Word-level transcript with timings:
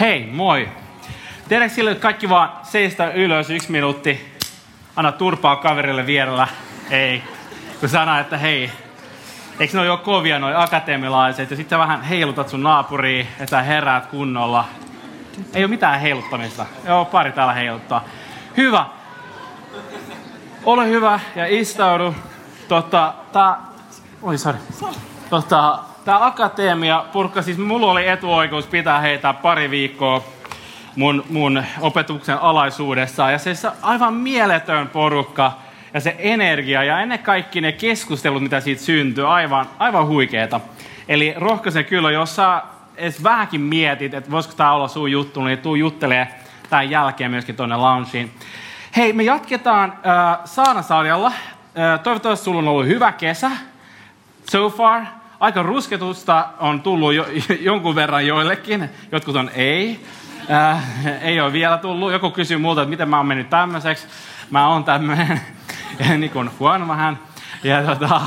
Hei, 0.00 0.26
moi! 0.32 0.68
Tiedätkö 1.48 1.74
sille, 1.74 1.90
että 1.90 2.02
kaikki 2.02 2.28
vaan 2.28 2.52
seistä 2.62 3.10
ylös 3.10 3.50
yksi 3.50 3.70
minuutti, 3.70 4.38
anna 4.96 5.12
turpaa 5.12 5.56
kaverille 5.56 6.06
vierellä, 6.06 6.48
ei. 6.90 7.22
Kun 7.80 7.88
sanoo, 7.88 8.18
että 8.18 8.38
hei, 8.38 8.70
eikö 9.60 9.72
ne 9.72 9.80
ole 9.80 9.86
jo 9.86 9.96
kovia 9.96 10.38
noi 10.38 10.54
akateemilaiset, 10.54 11.50
ja 11.50 11.56
sitten 11.56 11.78
vähän 11.78 12.02
heilutat 12.02 12.48
sun 12.48 12.62
naapuriin, 12.62 13.28
että 13.40 13.62
heräät 13.62 14.06
kunnolla. 14.06 14.64
Ei 15.54 15.64
ole 15.64 15.70
mitään 15.70 16.00
heiluttamista. 16.00 16.66
Joo, 16.84 17.04
pari 17.04 17.32
täällä 17.32 17.52
heiluttaa. 17.52 18.04
Hyvä. 18.56 18.86
Ole 20.64 20.88
hyvä 20.88 21.20
ja 21.36 21.46
istaudu. 21.48 22.14
Tota, 22.68 23.14
tää... 23.32 23.56
Oi, 24.22 24.38
sorry. 24.38 24.58
Tota, 25.30 25.78
tää 26.06 26.26
akateemia 26.26 27.04
purkka, 27.12 27.42
siis 27.42 27.58
mulla 27.58 27.90
oli 27.90 28.08
etuoikeus 28.08 28.66
pitää 28.66 29.00
heitä 29.00 29.32
pari 29.32 29.70
viikkoa 29.70 30.24
mun, 30.96 31.24
mun 31.30 31.64
opetuksen 31.80 32.38
alaisuudessa. 32.38 33.30
Ja 33.30 33.38
se 33.38 33.54
aivan 33.82 34.14
mieletön 34.14 34.88
porukka 34.88 35.52
ja 35.94 36.00
se 36.00 36.16
energia 36.18 36.84
ja 36.84 37.00
ennen 37.00 37.18
kaikki 37.18 37.60
ne 37.60 37.72
keskustelut, 37.72 38.42
mitä 38.42 38.60
siitä 38.60 38.82
syntyy, 38.82 39.34
aivan, 39.34 39.66
aivan 39.78 40.06
huikeeta. 40.06 40.60
Eli 41.08 41.34
rohkaisen 41.36 41.84
kyllä, 41.84 42.10
jos 42.10 42.36
sä 42.36 42.62
edes 42.96 43.22
vähänkin 43.22 43.60
mietit, 43.60 44.14
että 44.14 44.30
voisiko 44.30 44.54
tämä 44.54 44.72
olla 44.72 44.88
sun 44.88 45.12
juttu, 45.12 45.44
niin 45.44 45.58
tuu 45.58 45.74
juttelee 45.74 46.28
tämän 46.70 46.90
jälkeen 46.90 47.30
myöskin 47.30 47.56
tuonne 47.56 47.76
loungeen. 47.76 48.30
Hei, 48.96 49.12
me 49.12 49.22
jatketaan 49.22 49.92
äh, 49.92 50.38
Saanasarjalla. 50.44 51.28
Äh, 51.28 52.00
toivottavasti 52.02 52.44
sulla 52.44 52.58
on 52.58 52.68
ollut 52.68 52.86
hyvä 52.86 53.12
kesä 53.12 53.50
so 54.50 54.70
far. 54.70 55.02
Aika 55.40 55.62
rusketusta 55.62 56.48
on 56.58 56.82
tullut 56.82 57.14
jo, 57.14 57.26
jonkun 57.60 57.94
verran 57.94 58.26
joillekin, 58.26 58.90
jotkut 59.12 59.36
on 59.36 59.50
ei. 59.54 60.00
Äh, 60.50 61.06
ei 61.22 61.40
ole 61.40 61.52
vielä 61.52 61.78
tullut. 61.78 62.12
Joku 62.12 62.30
kysyy 62.30 62.56
multa, 62.56 62.82
että 62.82 62.90
miten 62.90 63.08
mä 63.08 63.16
oon 63.16 63.26
mennyt 63.26 63.50
tämmöiseksi. 63.50 64.06
Mä 64.50 64.68
oon 64.68 64.84
tämmöinen 64.84 65.40
niin 66.18 66.30
kuin 66.30 66.50
huono 66.58 66.88
vähän. 66.88 67.18
Ja 67.64 67.82
tota, 67.82 68.20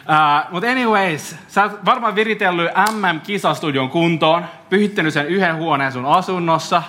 Uh, 0.00 0.52
Mutta 0.52 0.70
anyways, 0.70 1.36
sä 1.48 1.62
oot 1.62 1.84
varmaan 1.84 2.14
viritellyt 2.14 2.70
MM-kisastudion 2.90 3.90
kuntoon, 3.90 4.44
pyhittänyt 4.70 5.14
sen 5.14 5.26
yhden 5.26 5.56
huoneen 5.56 5.92
sun 5.92 6.06
asunnossa, 6.06 6.82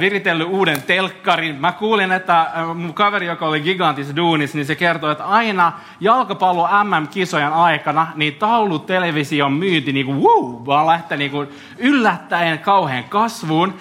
viritellyt 0.00 0.48
uuden 0.50 0.82
telkkarin. 0.82 1.54
Mä 1.54 1.72
kuulin, 1.72 2.12
että 2.12 2.46
mun 2.74 2.94
kaveri, 2.94 3.26
joka 3.26 3.46
oli 3.46 3.60
gigantisessa 3.60 4.16
duunissa, 4.16 4.58
niin 4.58 4.66
se 4.66 4.74
kertoi, 4.74 5.12
että 5.12 5.24
aina 5.24 5.72
jalkapallo 6.00 6.68
MM-kisojen 6.84 7.52
aikana, 7.52 8.06
niin 8.14 8.34
taulut 8.34 8.86
television 8.86 9.52
myynti 9.52 9.92
niin 9.92 10.06
kuin, 10.06 10.20
woo, 10.20 10.62
vaan 10.66 10.86
lähtee 10.86 11.18
niin 11.18 11.30
kuin 11.30 11.48
yllättäen 11.78 12.58
kauhean 12.58 13.04
kasvuun. 13.04 13.74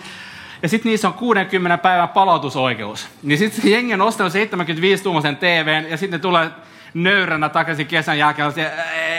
Ja 0.64 0.70
sitten 0.70 0.90
niissä 0.90 1.08
on 1.08 1.14
60 1.14 1.78
päivän 1.78 2.10
palautusoikeus. 2.10 3.10
Niin 3.24 3.38
sitten 3.38 3.72
jengi 3.72 3.94
on 3.94 4.02
ostanut 4.02 4.34
75-tuumaisen 4.34 5.36
TVn 5.36 5.90
ja 5.90 5.98
sitten 5.98 6.18
ne 6.18 6.22
tulee 6.22 6.50
nöyränä 6.94 7.50
takaisin 7.50 7.88
kesän 7.88 8.18
jälkeen. 8.18 8.54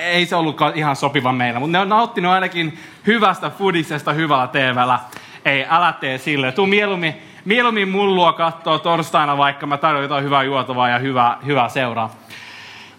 Ei 0.03 0.27
se 0.27 0.37
ollutkaan 0.37 0.73
ihan 0.75 0.97
sopiva 0.97 1.33
meillä, 1.33 1.61
mutta 1.61 1.73
ne 1.73 1.79
on 1.79 1.89
nauttinut 1.89 2.33
ainakin 2.33 2.79
hyvästä 3.07 3.51
fudisesta 3.51 4.13
hyvällä 4.13 4.47
TVllä. 4.47 4.99
Ei, 5.45 5.67
älä 5.69 5.93
tee 5.93 6.19
sille. 6.19 6.53
Tuu 6.53 6.67
mieluummin, 6.67 7.23
mieluummin 7.45 7.89
mullua 7.89 8.33
katsoa 8.33 8.79
torstaina, 8.79 9.37
vaikka 9.37 9.67
mä 9.67 9.77
tarjoan 9.77 10.03
jotain 10.03 10.25
hyvää 10.25 10.43
juotavaa 10.43 10.89
ja 10.89 10.99
hyvää, 10.99 11.39
hyvää 11.47 11.69
seuraa. 11.69 12.11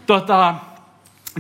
Tota, 0.08 0.56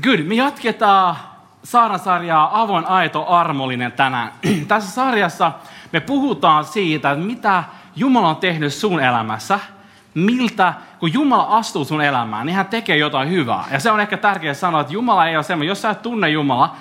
kyllä, 0.01 0.25
me 0.25 0.35
jatketaan 0.35 1.15
Saarasarjaa 1.63 2.61
Avoin, 2.61 2.85
aito, 2.85 3.27
armollinen 3.27 3.91
tänään. 3.91 4.31
Tässä 4.67 4.91
sarjassa 4.91 5.51
me 5.91 5.99
puhutaan 5.99 6.65
siitä, 6.65 7.11
että 7.11 7.25
mitä 7.25 7.63
Jumala 7.95 8.29
on 8.29 8.35
tehnyt 8.35 8.73
sun 8.73 8.99
elämässä– 8.99 9.59
miltä, 10.13 10.73
kun 10.99 11.13
Jumala 11.13 11.57
astuu 11.57 11.85
sun 11.85 12.01
elämään, 12.01 12.45
niin 12.45 12.55
hän 12.55 12.65
tekee 12.65 12.97
jotain 12.97 13.29
hyvää. 13.29 13.63
Ja 13.71 13.79
se 13.79 13.91
on 13.91 13.99
ehkä 13.99 14.17
tärkeää 14.17 14.53
sanoa, 14.53 14.81
että 14.81 14.93
Jumala 14.93 15.27
ei 15.27 15.35
ole 15.35 15.43
semmoinen, 15.43 15.69
jos 15.69 15.81
sä 15.81 15.89
et 15.89 16.01
tunne 16.01 16.29
Jumala, 16.29 16.75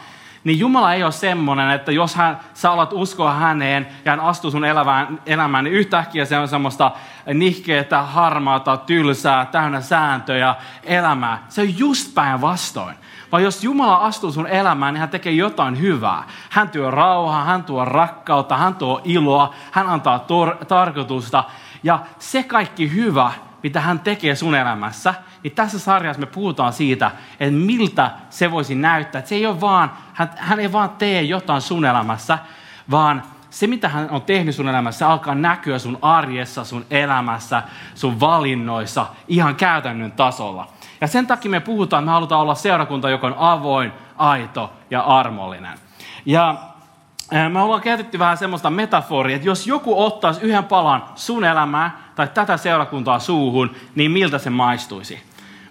niin 0.45 0.59
Jumala 0.59 0.95
ei 0.95 1.03
ole 1.03 1.13
semmoinen, 1.13 1.71
että 1.71 1.93
jos 1.93 2.15
hän, 2.15 2.41
sä 2.55 2.73
alat 2.73 2.93
uskoa 2.93 3.35
häneen 3.35 3.87
ja 4.05 4.13
hän 4.13 4.21
astuu 4.21 4.51
sun 4.51 4.65
elämään, 4.65 5.19
elämään, 5.27 5.65
niin 5.65 5.75
yhtäkkiä 5.75 6.25
se 6.25 6.39
on 6.39 6.49
semmoista 6.49 6.91
nihkeetä, 7.35 8.03
harmaata, 8.03 8.77
tylsää, 8.77 9.47
täynnä 9.47 9.81
sääntöjä 9.81 10.55
elämää. 10.85 11.45
Se 11.49 11.61
on 11.61 11.79
just 11.79 12.15
päinvastoin. 12.15 12.97
Vaan 13.33 13.43
jos 13.43 13.65
Jumala 13.65 13.97
astuu 13.97 14.33
sun 14.33 14.47
elämään, 14.47 14.95
niin 14.95 15.01
hän 15.01 15.09
tekee 15.09 15.33
jotain 15.33 15.81
hyvää. 15.81 16.23
Hän 16.51 16.69
tuo 16.69 16.91
rauhaa, 16.91 17.45
hän 17.45 17.65
tuo 17.65 17.85
rakkautta, 17.85 18.57
hän 18.57 18.75
tuo 18.75 19.01
iloa, 19.05 19.55
hän 19.71 19.87
antaa 19.87 20.19
tor- 20.19 20.65
tarkoitusta. 20.65 21.45
Ja 21.83 21.99
se 22.19 22.43
kaikki 22.43 22.95
hyvä, 22.95 23.33
mitä 23.63 23.81
hän 23.81 24.01
tekee 24.01 24.35
sun 24.35 24.55
elämässä, 24.55 25.15
niin 25.43 25.55
tässä 25.55 25.79
sarjassa 25.79 26.21
me 26.21 26.27
puhutaan 26.27 26.73
siitä, 26.73 27.11
että 27.41 27.55
miltä 27.55 28.11
se 28.31 28.51
voisi 28.51 28.75
näyttää. 28.75 29.19
Että 29.19 29.29
se 29.29 29.35
ei 29.35 29.47
ole 29.47 29.61
vaan, 29.61 29.91
hän, 30.21 30.31
hän 30.37 30.61
ei 30.61 30.73
vaan 30.73 30.91
tee 30.91 31.23
jotain 31.23 31.61
sun 31.61 31.85
elämässä, 31.85 32.39
vaan 32.91 33.23
se, 33.51 33.67
mitä 33.67 33.89
hän 33.89 34.11
on 34.11 34.23
tehnyt 34.23 34.55
sun 34.55 34.69
elämässä, 34.69 35.09
alkaa 35.09 35.35
näkyä 35.35 35.79
sun 35.79 35.99
arjessa, 36.03 36.65
sun 36.65 36.87
elämässä, 36.91 37.63
sun 37.95 38.21
valinnoissa, 38.21 39.07
ihan 39.29 39.57
käytännön 39.57 40.13
tasolla. 40.13 40.69
Ja 41.01 41.07
sen 41.07 41.27
takia 41.27 41.51
me 41.51 41.61
puhutaan, 41.61 42.03
että 42.03 42.11
me 42.11 42.13
halutaan 42.13 42.41
olla 42.41 42.55
seurakunta, 42.55 43.11
joka 43.11 43.27
on 43.27 43.35
avoin, 43.39 43.93
aito 44.17 44.73
ja 44.91 45.01
armollinen. 45.01 45.79
Ja 46.27 46.55
me 47.49 47.61
ollaan 47.61 47.81
käytetty 47.81 48.19
vähän 48.19 48.37
semmoista 48.37 48.71
metaforia, 48.71 49.37
että 49.37 49.49
jos 49.49 49.67
joku 49.67 50.05
ottaisi 50.05 50.41
yhden 50.41 50.65
palan 50.65 51.05
sun 51.15 51.45
elämää 51.45 52.01
tai 52.15 52.29
tätä 52.29 52.57
seurakuntaa 52.57 53.19
suuhun, 53.19 53.75
niin 53.95 54.11
miltä 54.11 54.39
se 54.39 54.51
maistuisi? 54.51 55.23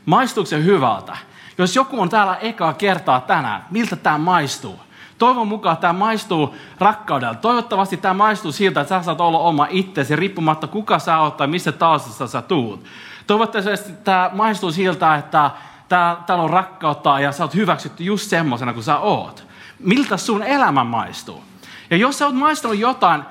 Maistuuko 0.05 0.45
se 0.45 0.63
hyvältä? 0.63 1.17
Jos 1.59 1.75
joku 1.75 2.01
on 2.01 2.09
täällä 2.09 2.35
ekaa 2.35 2.73
kertaa 2.73 3.21
tänään, 3.21 3.65
miltä 3.71 3.95
tämä 3.95 4.17
maistuu? 4.17 4.79
Toivon 5.17 5.47
mukaan 5.47 5.77
tämä 5.77 5.93
maistuu 5.93 6.55
rakkaudelta. 6.79 7.39
Toivottavasti 7.39 7.97
tämä 7.97 8.13
maistuu 8.13 8.51
siltä, 8.51 8.81
että 8.81 8.99
sä 8.99 9.03
saat 9.03 9.21
olla 9.21 9.39
oma 9.39 9.67
itsesi, 9.69 10.15
riippumatta 10.15 10.67
kuka 10.67 10.99
sä 10.99 11.17
oot 11.17 11.37
tai 11.37 11.47
missä 11.47 11.71
taustassa 11.71 12.27
sä 12.27 12.41
tuut. 12.41 12.85
Toivottavasti 13.27 13.93
tämä 14.03 14.29
maistuu 14.33 14.71
siltä, 14.71 15.15
että 15.15 15.51
täällä 15.89 16.43
on 16.43 16.49
rakkautta 16.49 17.19
ja 17.19 17.31
sä 17.31 17.43
oot 17.43 17.55
hyväksytty 17.55 18.03
just 18.03 18.29
semmoisena 18.29 18.73
kuin 18.73 18.83
sä 18.83 18.97
oot. 18.97 19.47
Miltä 19.79 20.17
sun 20.17 20.43
elämä 20.43 20.83
maistuu? 20.83 21.43
Ja 21.89 21.97
jos 21.97 22.17
sä 22.17 22.25
oot 22.25 22.35
maistanut 22.35 22.77
jotain, 22.77 23.23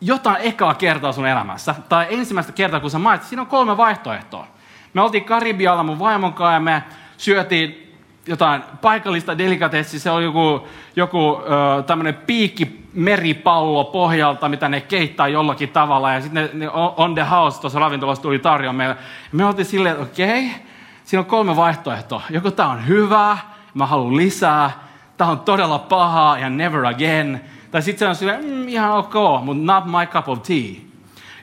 jotain 0.00 0.36
ekaa 0.36 0.74
kertaa 0.74 1.12
sun 1.12 1.26
elämässä, 1.26 1.74
tai 1.88 2.06
ensimmäistä 2.10 2.52
kertaa 2.52 2.80
kun 2.80 2.90
sä 2.90 2.98
maistat, 2.98 3.28
siinä 3.28 3.42
on 3.42 3.48
kolme 3.48 3.76
vaihtoehtoa. 3.76 4.46
Me 4.94 5.00
oltiin 5.00 5.24
Karibialla 5.24 5.82
mun 5.82 5.98
vaimon 5.98 6.32
kanssa 6.32 6.52
ja 6.52 6.60
me 6.60 6.82
syötiin 7.18 7.82
jotain 8.26 8.62
paikallista 8.80 9.38
delikatessia, 9.38 10.00
se 10.00 10.10
oli 10.10 10.24
joku, 10.24 10.68
joku 10.96 11.38
tämmöinen 11.86 12.14
piikki 12.14 12.86
meripallo 12.94 13.84
pohjalta, 13.84 14.48
mitä 14.48 14.68
ne 14.68 14.80
keittää 14.80 15.28
jollakin 15.28 15.68
tavalla, 15.68 16.12
ja 16.12 16.20
sitten 16.20 16.50
ne, 16.52 16.66
ne 16.66 16.70
on 16.96 17.14
the 17.14 17.26
house 17.30 17.60
tuossa 17.60 17.78
ravintolassa 17.78 18.22
tuli 18.22 18.38
tarjoa 18.38 18.72
meille. 18.72 18.96
Me 19.32 19.44
oltiin 19.44 19.66
silleen, 19.66 19.92
että 19.92 20.04
okei, 20.04 20.46
okay, 20.46 20.60
siinä 21.04 21.20
on 21.20 21.26
kolme 21.26 21.56
vaihtoehtoa. 21.56 22.22
Joko 22.30 22.50
tämä 22.50 22.70
on 22.70 22.86
hyvä, 22.86 23.38
mä 23.74 23.86
haluan 23.86 24.16
lisää, 24.16 24.70
tämä 25.16 25.30
on 25.30 25.40
todella 25.40 25.78
pahaa 25.78 26.38
ja 26.38 26.50
never 26.50 26.86
again, 26.86 27.40
tai 27.70 27.82
sitten 27.82 27.98
se 27.98 28.08
on 28.08 28.16
silleen, 28.16 28.44
mm, 28.44 28.68
ihan 28.68 28.92
ok, 28.92 29.14
mutta 29.42 29.74
not 29.74 29.84
my 29.84 30.06
cup 30.06 30.28
of 30.28 30.42
tea. 30.42 30.80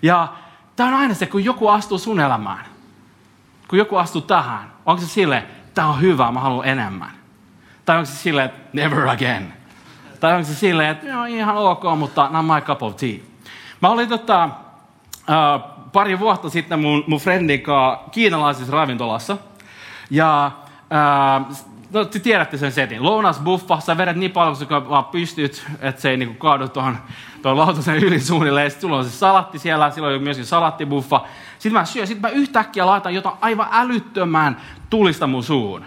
Ja 0.02 0.28
tämä 0.76 0.90
on 0.90 0.96
aina 0.96 1.14
se, 1.14 1.26
kun 1.26 1.46
joku 1.46 1.68
astuu 1.68 1.98
sun 1.98 2.20
elämään. 2.20 2.66
Kun 3.68 3.80
joku 3.80 3.98
astuu 3.98 4.22
tähän, 4.22 4.72
onko 4.86 5.02
se 5.02 5.08
silleen, 5.08 5.44
tämä 5.74 5.88
on 5.88 6.02
hyvä, 6.02 6.32
mä 6.32 6.40
haluan 6.40 6.68
enemmän. 6.68 7.12
Tai 7.86 7.98
onko 7.98 8.06
se 8.06 8.16
silleen, 8.16 8.46
että 8.46 8.62
never 8.74 9.08
again. 9.08 9.54
Tai 10.20 10.34
onko 10.34 10.48
se 10.48 10.56
silleen, 10.56 10.90
että 10.90 11.08
joo, 11.08 11.26
ihan 11.26 11.58
ok, 11.58 11.84
mutta 11.98 12.30
not 12.32 12.46
my 12.46 12.62
cup 12.62 12.84
of 12.84 12.96
tea. 12.96 13.18
Mä 13.82 13.90
olin 13.90 14.10
tota, 14.10 14.50
uh, 15.16 15.90
pari 15.92 16.20
vuotta 16.20 16.50
sitten 16.50 16.80
mun, 16.80 17.04
mun 17.08 17.20
friendin 17.20 17.62
kanssa 17.62 18.10
kiinalaisessa 18.12 18.74
ravintolassa. 18.74 19.38
Ja 20.10 20.52
uh, 21.50 21.58
No 21.94 22.06
te 22.06 22.20
tiedätte 22.20 22.58
sen 22.58 22.72
setin. 22.72 23.04
Lounasbuffa, 23.04 23.80
sä 23.80 23.98
vedät 23.98 24.18
niin 24.18 24.32
paljon 24.32 24.58
kun 24.58 24.68
sä 24.68 24.90
vaan 24.90 25.06
pystyt, 25.06 25.66
että 25.82 26.02
se 26.02 26.10
ei 26.10 26.18
niinku 26.18 26.34
kaadu 26.34 26.68
tuohon 26.68 26.98
tuon 27.44 27.58
lautasen 27.58 27.96
yli 27.96 28.20
suunnilleen. 28.20 28.72
Sitten 28.72 28.82
sulla 28.82 28.98
on 28.98 29.06
se 29.06 29.12
salatti 29.12 29.60
siellä, 29.60 29.92
silloin 29.92 30.16
on 30.16 30.24
myöskin 30.24 30.46
salattibuffa. 30.46 31.22
Sitten 31.60 31.74
mä 31.74 31.86
syön, 31.86 32.08
sitten 32.08 32.32
mä 32.32 32.38
yhtäkkiä 32.38 32.86
laitan 32.86 33.14
jotain 33.14 33.36
aivan 33.42 33.68
älyttömän 33.72 34.58
tulista 34.90 35.28
mun 35.28 35.44
suuhun. 35.44 35.86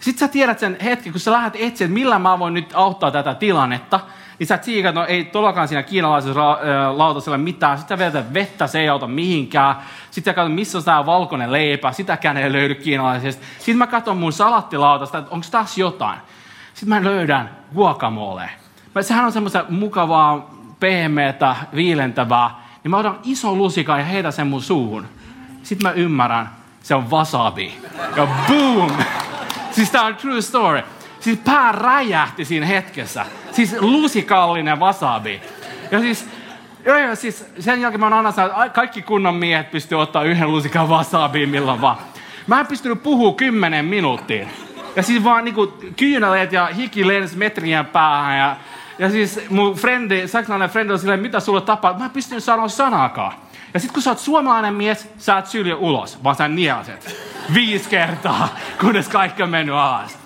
Sitten 0.00 0.28
sä 0.28 0.32
tiedät 0.32 0.58
sen 0.58 0.76
hetken, 0.84 1.12
kun 1.12 1.20
sä 1.20 1.32
lähdet 1.32 1.56
etsiä, 1.58 1.84
että 1.84 1.94
millä 1.94 2.18
mä 2.18 2.38
voin 2.38 2.54
nyt 2.54 2.72
auttaa 2.74 3.10
tätä 3.10 3.34
tilannetta, 3.34 4.00
niin 4.38 4.46
sä 4.46 4.58
tsiikat, 4.58 4.94
no 4.94 5.04
ei 5.06 5.24
todellakaan 5.24 5.68
siinä 5.68 5.82
kiinalaisessa 5.82 6.40
ra- 6.40 6.98
lautasella 6.98 7.38
mitään. 7.38 7.78
Sitten 7.78 7.98
sä 7.98 8.04
vedät 8.04 8.34
vettä, 8.34 8.66
se 8.66 8.80
ei 8.80 8.88
auta 8.88 9.06
mihinkään. 9.06 9.74
Sitten 10.10 10.30
sä 10.30 10.34
katsot, 10.34 10.54
missä 10.54 10.78
on 10.78 10.84
tämä 10.84 11.06
valkoinen 11.06 11.52
leipä, 11.52 11.92
sitäkään 11.92 12.36
ei 12.36 12.52
löydy 12.52 12.74
kiinalaisesta. 12.74 13.44
Sitten 13.58 13.76
mä 13.76 13.86
katson 13.86 14.16
mun 14.16 14.32
salattilautasta, 14.32 15.18
että 15.18 15.30
onko 15.30 15.46
tässä 15.50 15.80
jotain. 15.80 16.18
Sitten 16.74 16.88
mä 16.88 17.10
löydän 17.10 17.50
guacamole. 17.74 18.50
Sehän 19.00 19.24
on 19.24 19.32
semmoista 19.32 19.64
mukavaa, 19.68 20.50
pehmeätä, 20.80 21.56
viilentävää. 21.74 22.50
Niin 22.84 22.90
mä 22.90 22.96
otan 22.96 23.18
ison 23.24 23.58
lusikan 23.58 23.98
ja 23.98 24.04
heitän 24.04 24.32
sen 24.32 24.46
mun 24.46 24.62
suuhun. 24.62 25.06
Sitten 25.62 25.88
mä 25.88 25.92
ymmärrän, 25.92 26.50
se 26.82 26.94
on 26.94 27.10
wasabi. 27.10 27.74
Ja 28.16 28.28
boom! 28.48 28.90
Siis 29.70 29.90
tää 29.90 30.02
on 30.02 30.16
true 30.16 30.42
story. 30.42 30.82
Siis 31.20 31.38
pää 31.38 31.72
räjähti 31.72 32.44
siinä 32.44 32.66
hetkessä. 32.66 33.26
Siis 33.52 33.76
lusikallinen 33.80 34.80
wasabi. 34.80 35.40
Ja 35.90 36.00
siis, 36.00 36.28
joo, 36.84 36.98
joo, 36.98 37.14
siis 37.14 37.46
sen 37.58 37.80
jälkeen 37.80 38.00
mä 38.00 38.06
oon 38.06 38.12
aina 38.12 38.32
sanonut, 38.32 38.64
että 38.64 38.74
kaikki 38.74 39.02
kunnon 39.02 39.34
miehet 39.34 39.70
pystyy 39.70 40.00
ottaa 40.00 40.22
yhden 40.22 40.50
lusikan 40.50 40.88
wasabiin 40.88 41.48
milloin 41.48 41.80
vaan. 41.80 41.96
Mä 42.46 42.60
en 42.60 42.66
pystynyt 42.66 43.02
puhua 43.02 43.34
kymmenen 43.34 43.84
minuuttiin. 43.84 44.48
Ja 44.96 45.02
siis 45.02 45.24
vaan 45.24 45.44
niinku 45.44 45.74
kyyneleet 45.96 46.52
ja 46.52 46.66
hiki 46.66 47.06
lensi 47.06 47.36
metrien 47.36 47.86
päähän. 47.86 48.38
Ja, 48.38 48.56
ja 49.00 49.10
siis 49.10 49.40
mun 49.50 49.74
frendi, 49.74 50.28
saksalainen 50.28 50.70
frendi 50.70 50.92
on 50.92 50.98
silleen, 50.98 51.20
mitä 51.20 51.40
sulle 51.40 51.60
tapaa? 51.60 51.98
Mä 51.98 52.04
en 52.04 52.10
pystynyt 52.10 52.44
sanoa 52.44 52.68
sanaakaan. 52.68 53.32
Ja 53.74 53.80
sitten 53.80 53.94
kun 53.94 54.02
sä 54.02 54.10
oot 54.10 54.18
suomalainen 54.18 54.74
mies, 54.74 55.08
sä 55.18 55.38
et 55.38 55.46
sylje 55.46 55.74
ulos, 55.74 56.24
vaan 56.24 56.36
sä 56.36 56.48
nielaset. 56.48 57.16
Viisi 57.54 57.88
kertaa, 57.88 58.48
kunnes 58.80 59.08
kaikki 59.08 59.42
on 59.42 59.50
mennyt 59.50 59.74
alas. 59.74 60.18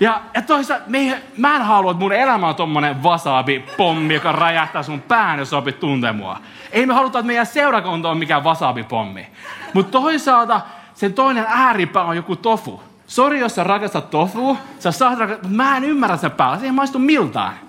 Ja, 0.00 0.20
ja 0.34 0.42
toisaalta, 0.42 0.84
me, 0.88 1.22
mä 1.36 1.56
en 1.56 1.62
halua, 1.62 1.90
että 1.90 2.02
mun 2.02 2.12
elämä 2.12 2.48
on 2.48 2.54
tommonen 2.54 3.02
wasabi-pommi, 3.02 4.14
joka 4.14 4.32
räjähtää 4.32 4.82
sun 4.82 5.02
pään, 5.02 5.38
jos 5.38 5.52
opit 5.52 5.80
tuntea 5.80 6.12
mua. 6.12 6.38
Ei 6.72 6.86
me 6.86 6.94
haluta, 6.94 7.18
että 7.18 7.26
meidän 7.26 7.46
seurakunta 7.46 8.10
on 8.10 8.18
mikään 8.18 8.44
wasabi-pommi. 8.44 9.26
Mutta 9.72 9.92
toisaalta 9.92 10.60
sen 10.94 11.14
toinen 11.14 11.44
ääripää 11.48 12.02
on 12.02 12.16
joku 12.16 12.36
tofu. 12.36 12.82
Sori, 13.06 13.40
jos 13.40 13.54
sä 13.54 13.64
rakastat 13.64 14.10
tofu, 14.10 14.58
sä 14.78 14.92
saat 14.92 15.18
rakastaa, 15.18 15.50
mä 15.50 15.76
en 15.76 15.84
ymmärrä 15.84 16.16
sen 16.16 16.30
päällä, 16.30 16.58
se 16.58 16.66
ei 16.66 16.72
maistu 16.72 16.98
miltään. 16.98 17.63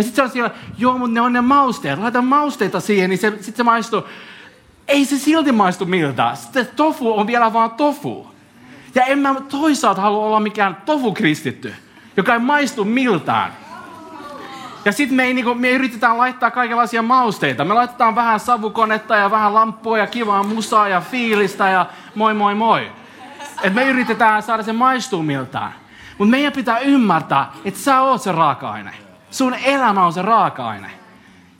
Ja 0.00 0.04
sitten 0.04 0.16
se 0.16 0.22
on 0.22 0.30
siellä, 0.30 0.50
joo, 0.78 0.98
mutta 0.98 1.14
ne 1.14 1.20
on 1.20 1.32
ne 1.32 1.40
mausteet, 1.40 1.98
laita 1.98 2.22
mausteita 2.22 2.80
siihen, 2.80 3.10
niin 3.10 3.18
se, 3.18 3.32
sit 3.40 3.56
se 3.56 3.62
maistuu. 3.62 4.02
Ei 4.88 5.04
se 5.04 5.18
silti 5.18 5.52
maistu 5.52 5.86
miltään. 5.86 6.36
Sitten 6.36 6.68
tofu 6.76 7.18
on 7.18 7.26
vielä 7.26 7.52
vaan 7.52 7.70
tofu. 7.70 8.30
Ja 8.94 9.04
en 9.04 9.18
mä 9.18 9.34
toisaalta 9.48 10.00
halua 10.00 10.26
olla 10.26 10.40
mikään 10.40 10.76
tofu-kristitty, 10.86 11.74
joka 12.16 12.34
ei 12.34 12.38
maistu 12.38 12.84
miltään. 12.84 13.52
Ja 14.84 14.92
sitten 14.92 15.16
me, 15.16 15.32
niinku, 15.32 15.54
me 15.54 15.70
yritetään 15.70 16.18
laittaa 16.18 16.50
kaikenlaisia 16.50 17.02
mausteita. 17.02 17.64
Me 17.64 17.74
laitetaan 17.74 18.14
vähän 18.14 18.40
savukonetta 18.40 19.16
ja 19.16 19.30
vähän 19.30 19.54
lamppua 19.54 19.98
ja 19.98 20.06
kivaa 20.06 20.42
musaa 20.42 20.88
ja 20.88 21.00
fiilistä 21.00 21.68
ja 21.68 21.86
moi 22.14 22.34
moi 22.34 22.54
moi. 22.54 22.90
Et 23.62 23.74
me 23.74 23.84
yritetään 23.84 24.42
saada 24.42 24.62
se 24.62 24.72
maistuu 24.72 25.22
miltään. 25.22 25.72
Mutta 26.18 26.30
meidän 26.30 26.52
pitää 26.52 26.78
ymmärtää, 26.78 27.52
että 27.64 27.80
sä 27.80 28.00
oot 28.00 28.22
se 28.22 28.32
raaka-aine. 28.32 29.09
Sun 29.30 29.54
elämä 29.54 30.06
on 30.06 30.12
se 30.12 30.22
raaka-aine. 30.22 30.90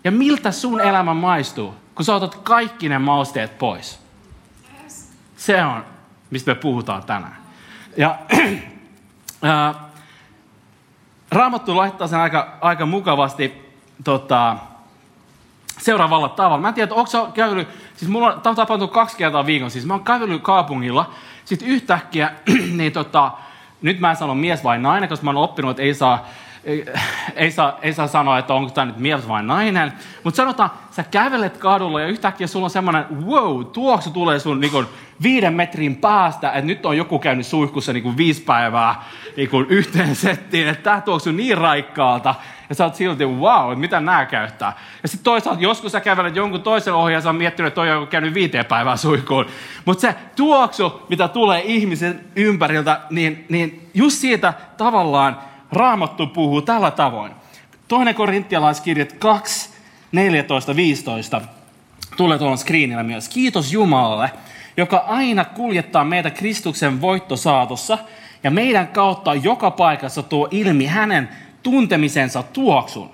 Ja 0.04 0.10
miltä 0.10 0.50
sun 0.50 0.80
elämä 0.80 1.14
maistuu, 1.14 1.74
kun 1.94 2.04
sä 2.04 2.14
otat 2.14 2.34
kaikki 2.34 2.88
ne 2.88 2.98
mausteet 2.98 3.58
pois. 3.58 4.00
Se 5.36 5.64
on 5.64 5.84
mistä 6.30 6.50
me 6.50 6.54
puhutaan 6.54 7.04
tänään. 7.04 7.36
Ja 7.96 8.18
ää, 9.42 9.74
Raamattu 11.30 11.76
laittaa 11.76 12.06
sen 12.06 12.18
aika, 12.18 12.58
aika 12.60 12.86
mukavasti 12.86 13.74
tota, 14.04 14.56
seuraavalla 15.78 16.28
tavalla. 16.28 16.58
Mä 16.58 16.68
en 16.68 16.74
tiedä, 16.74 16.94
onko 16.94 17.30
käynyt, 17.34 17.68
siis 17.96 18.10
mulla 18.10 18.26
on, 18.26 18.32
on 18.32 18.40
tapahtunut 18.56 18.92
kaksi 18.92 19.16
kertaa 19.16 19.46
viikon, 19.46 19.70
siis 19.70 19.86
mä 19.86 19.94
oon 19.94 20.04
kävellyt 20.04 20.42
kaupungilla, 20.42 21.10
sitten 21.44 21.68
yhtäkkiä, 21.68 22.32
niin 22.78 22.92
tota, 22.92 23.30
nyt 23.82 24.00
mä 24.00 24.10
en 24.10 24.16
sano 24.16 24.34
mies 24.34 24.64
vai 24.64 24.78
nainen, 24.78 25.08
koska 25.08 25.24
mä 25.24 25.30
oon 25.30 25.44
oppinut, 25.44 25.70
että 25.70 25.82
ei 25.82 25.94
saa 25.94 26.26
ei, 27.36 27.50
saa, 27.50 27.78
ei 27.82 27.92
saa 27.92 28.06
sanoa, 28.06 28.38
että 28.38 28.54
onko 28.54 28.70
tämä 28.70 28.84
nyt 28.84 28.96
mies 28.96 29.28
vai 29.28 29.42
nainen. 29.42 29.92
Mutta 30.24 30.36
sanotaan, 30.36 30.70
sä 30.90 31.04
kävelet 31.10 31.56
kadulla 31.56 32.00
ja 32.00 32.06
yhtäkkiä 32.06 32.46
sulla 32.46 32.66
on 32.66 32.70
semmoinen, 32.70 33.04
wow, 33.26 33.66
tuoksu 33.66 34.10
tulee 34.10 34.38
sun 34.38 34.60
niin 34.60 34.70
kun, 34.70 34.88
viiden 35.22 35.54
metrin 35.54 35.96
päästä, 35.96 36.48
että 36.48 36.66
nyt 36.66 36.86
on 36.86 36.96
joku 36.96 37.18
käynyt 37.18 37.46
suihkussa 37.46 37.92
niin 37.92 38.02
kun, 38.02 38.16
viisi 38.16 38.42
päivää 38.42 39.02
niin 39.36 39.50
kun, 39.50 39.66
yhteen 39.68 40.16
settiin, 40.16 40.68
että 40.68 40.82
tämä 40.82 41.00
tuoksu 41.00 41.32
niin 41.32 41.58
raikkaalta. 41.58 42.34
Ja 42.68 42.74
sä 42.74 42.84
oot 42.84 42.94
silti, 42.94 43.26
wow, 43.26 43.72
että 43.72 43.80
mitä 43.80 44.00
nämä 44.00 44.26
käyttää. 44.26 44.72
Ja 45.02 45.08
sitten 45.08 45.24
toisaalta 45.24 45.62
joskus 45.62 45.92
sä 45.92 46.00
kävelet 46.00 46.36
jonkun 46.36 46.62
toisen 46.62 46.94
ohi 46.94 47.12
ja 47.12 47.20
sä 47.20 47.28
oot 47.28 47.38
miettinyt, 47.38 47.68
että 47.68 47.74
toi 47.74 47.90
on 47.90 48.08
käynyt 48.08 48.34
viiteen 48.34 48.64
päivää 48.64 48.96
suihkuun. 48.96 49.46
Mutta 49.84 50.00
se 50.00 50.14
tuoksu, 50.36 51.02
mitä 51.08 51.28
tulee 51.28 51.62
ihmisen 51.64 52.20
ympäriltä, 52.36 53.00
niin, 53.10 53.46
niin 53.48 53.90
just 53.94 54.16
siitä 54.16 54.54
tavallaan 54.76 55.49
Raamattu 55.72 56.26
puhuu 56.26 56.62
tällä 56.62 56.90
tavoin. 56.90 57.32
Toinen 57.88 58.14
korinttialaiskirjat 58.14 59.12
2, 59.12 59.70
14, 60.12 60.76
15 60.76 61.40
tulee 62.16 62.38
tuolla 62.38 62.56
screenillä 62.56 63.02
myös. 63.02 63.28
Kiitos 63.28 63.72
Jumalalle, 63.72 64.30
joka 64.76 64.96
aina 64.96 65.44
kuljettaa 65.44 66.04
meitä 66.04 66.30
Kristuksen 66.30 67.00
voittosaatossa 67.00 67.98
ja 68.44 68.50
meidän 68.50 68.88
kautta 68.88 69.34
joka 69.34 69.70
paikassa 69.70 70.22
tuo 70.22 70.48
ilmi 70.50 70.86
hänen 70.86 71.28
tuntemisensa 71.62 72.42
tuoksun. 72.42 73.10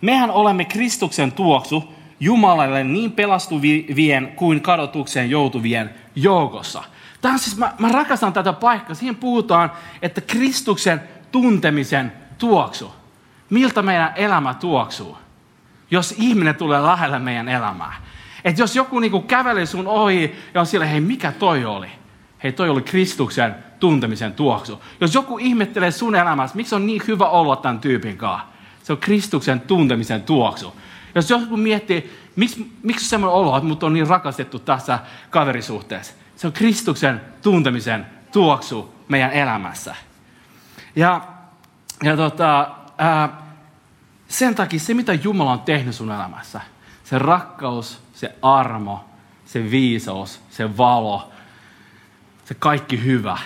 Mehän 0.00 0.30
olemme 0.30 0.64
Kristuksen 0.64 1.32
tuoksu 1.32 1.94
Jumalalle 2.20 2.84
niin 2.84 3.12
pelastuvien 3.12 4.32
kuin 4.36 4.60
kadotukseen 4.60 5.30
joutuvien 5.30 5.90
joukossa. 6.14 6.84
Tämä 7.20 7.34
on 7.34 7.38
siis, 7.38 7.56
mä, 7.56 7.72
mä 7.78 7.88
rakastan 7.88 8.32
tätä 8.32 8.52
paikkaa. 8.52 8.94
Siihen 8.94 9.16
puhutaan, 9.16 9.72
että 10.02 10.20
Kristuksen 10.20 11.00
tuntemisen 11.32 12.12
tuoksu. 12.38 12.92
Miltä 13.50 13.82
meidän 13.82 14.12
elämä 14.16 14.54
tuoksuu, 14.54 15.18
jos 15.90 16.14
ihminen 16.18 16.54
tulee 16.54 16.82
lähelle 16.82 17.18
meidän 17.18 17.48
elämää. 17.48 17.94
Että 18.44 18.62
jos 18.62 18.76
joku 18.76 19.00
niinku 19.00 19.20
kävelee 19.20 19.66
sun 19.66 19.86
ohi 19.86 20.36
ja 20.54 20.60
on 20.60 20.66
siellä, 20.66 20.86
hei 20.86 21.00
mikä 21.00 21.32
toi 21.32 21.64
oli? 21.64 21.88
Hei 22.42 22.52
toi 22.52 22.68
oli 22.68 22.82
Kristuksen 22.82 23.54
tuntemisen 23.80 24.32
tuoksu. 24.32 24.82
Jos 25.00 25.14
joku 25.14 25.38
ihmettelee 25.38 25.90
sun 25.90 26.14
elämässä, 26.14 26.56
miksi 26.56 26.74
on 26.74 26.86
niin 26.86 27.02
hyvä 27.08 27.28
olla 27.28 27.56
tämän 27.56 27.80
tyypin 27.80 28.16
kanssa? 28.16 28.46
Se 28.82 28.92
on 28.92 28.98
Kristuksen 28.98 29.60
tuntemisen 29.60 30.22
tuoksu. 30.22 30.76
Jos 31.14 31.30
joku 31.30 31.56
miettii, 31.56 32.12
miksi, 32.36 32.72
miksi 32.82 33.08
semmoinen 33.08 33.38
olo, 33.38 33.56
että 33.56 33.68
mut 33.68 33.82
on 33.82 33.92
niin 33.92 34.06
rakastettu 34.06 34.58
tässä 34.58 34.98
kaverisuhteessa. 35.30 36.12
Se 36.36 36.46
on 36.46 36.52
Kristuksen 36.52 37.20
tuntemisen 37.42 38.06
tuoksu 38.32 38.94
meidän 39.08 39.30
elämässä. 39.30 39.94
Ja, 40.96 41.20
ja 42.02 42.16
tota, 42.16 42.70
ää, 42.98 43.42
sen 44.28 44.54
takia 44.54 44.80
se, 44.80 44.94
mitä 44.94 45.12
Jumala 45.14 45.52
on 45.52 45.60
tehnyt 45.60 45.94
sun 45.94 46.12
elämässä, 46.12 46.60
se 47.04 47.18
rakkaus, 47.18 48.00
se 48.14 48.34
armo, 48.42 49.04
se 49.44 49.70
viisaus, 49.70 50.40
se 50.50 50.76
valo, 50.76 51.32
se 52.44 52.54
kaikki 52.54 53.04
hyvä, 53.04 53.38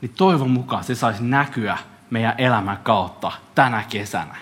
niin 0.00 0.12
toivon 0.16 0.50
mukaan 0.50 0.84
se 0.84 0.94
saisi 0.94 1.24
näkyä 1.24 1.78
meidän 2.10 2.34
elämän 2.38 2.78
kautta 2.82 3.32
tänä 3.54 3.84
kesänä 3.88 4.36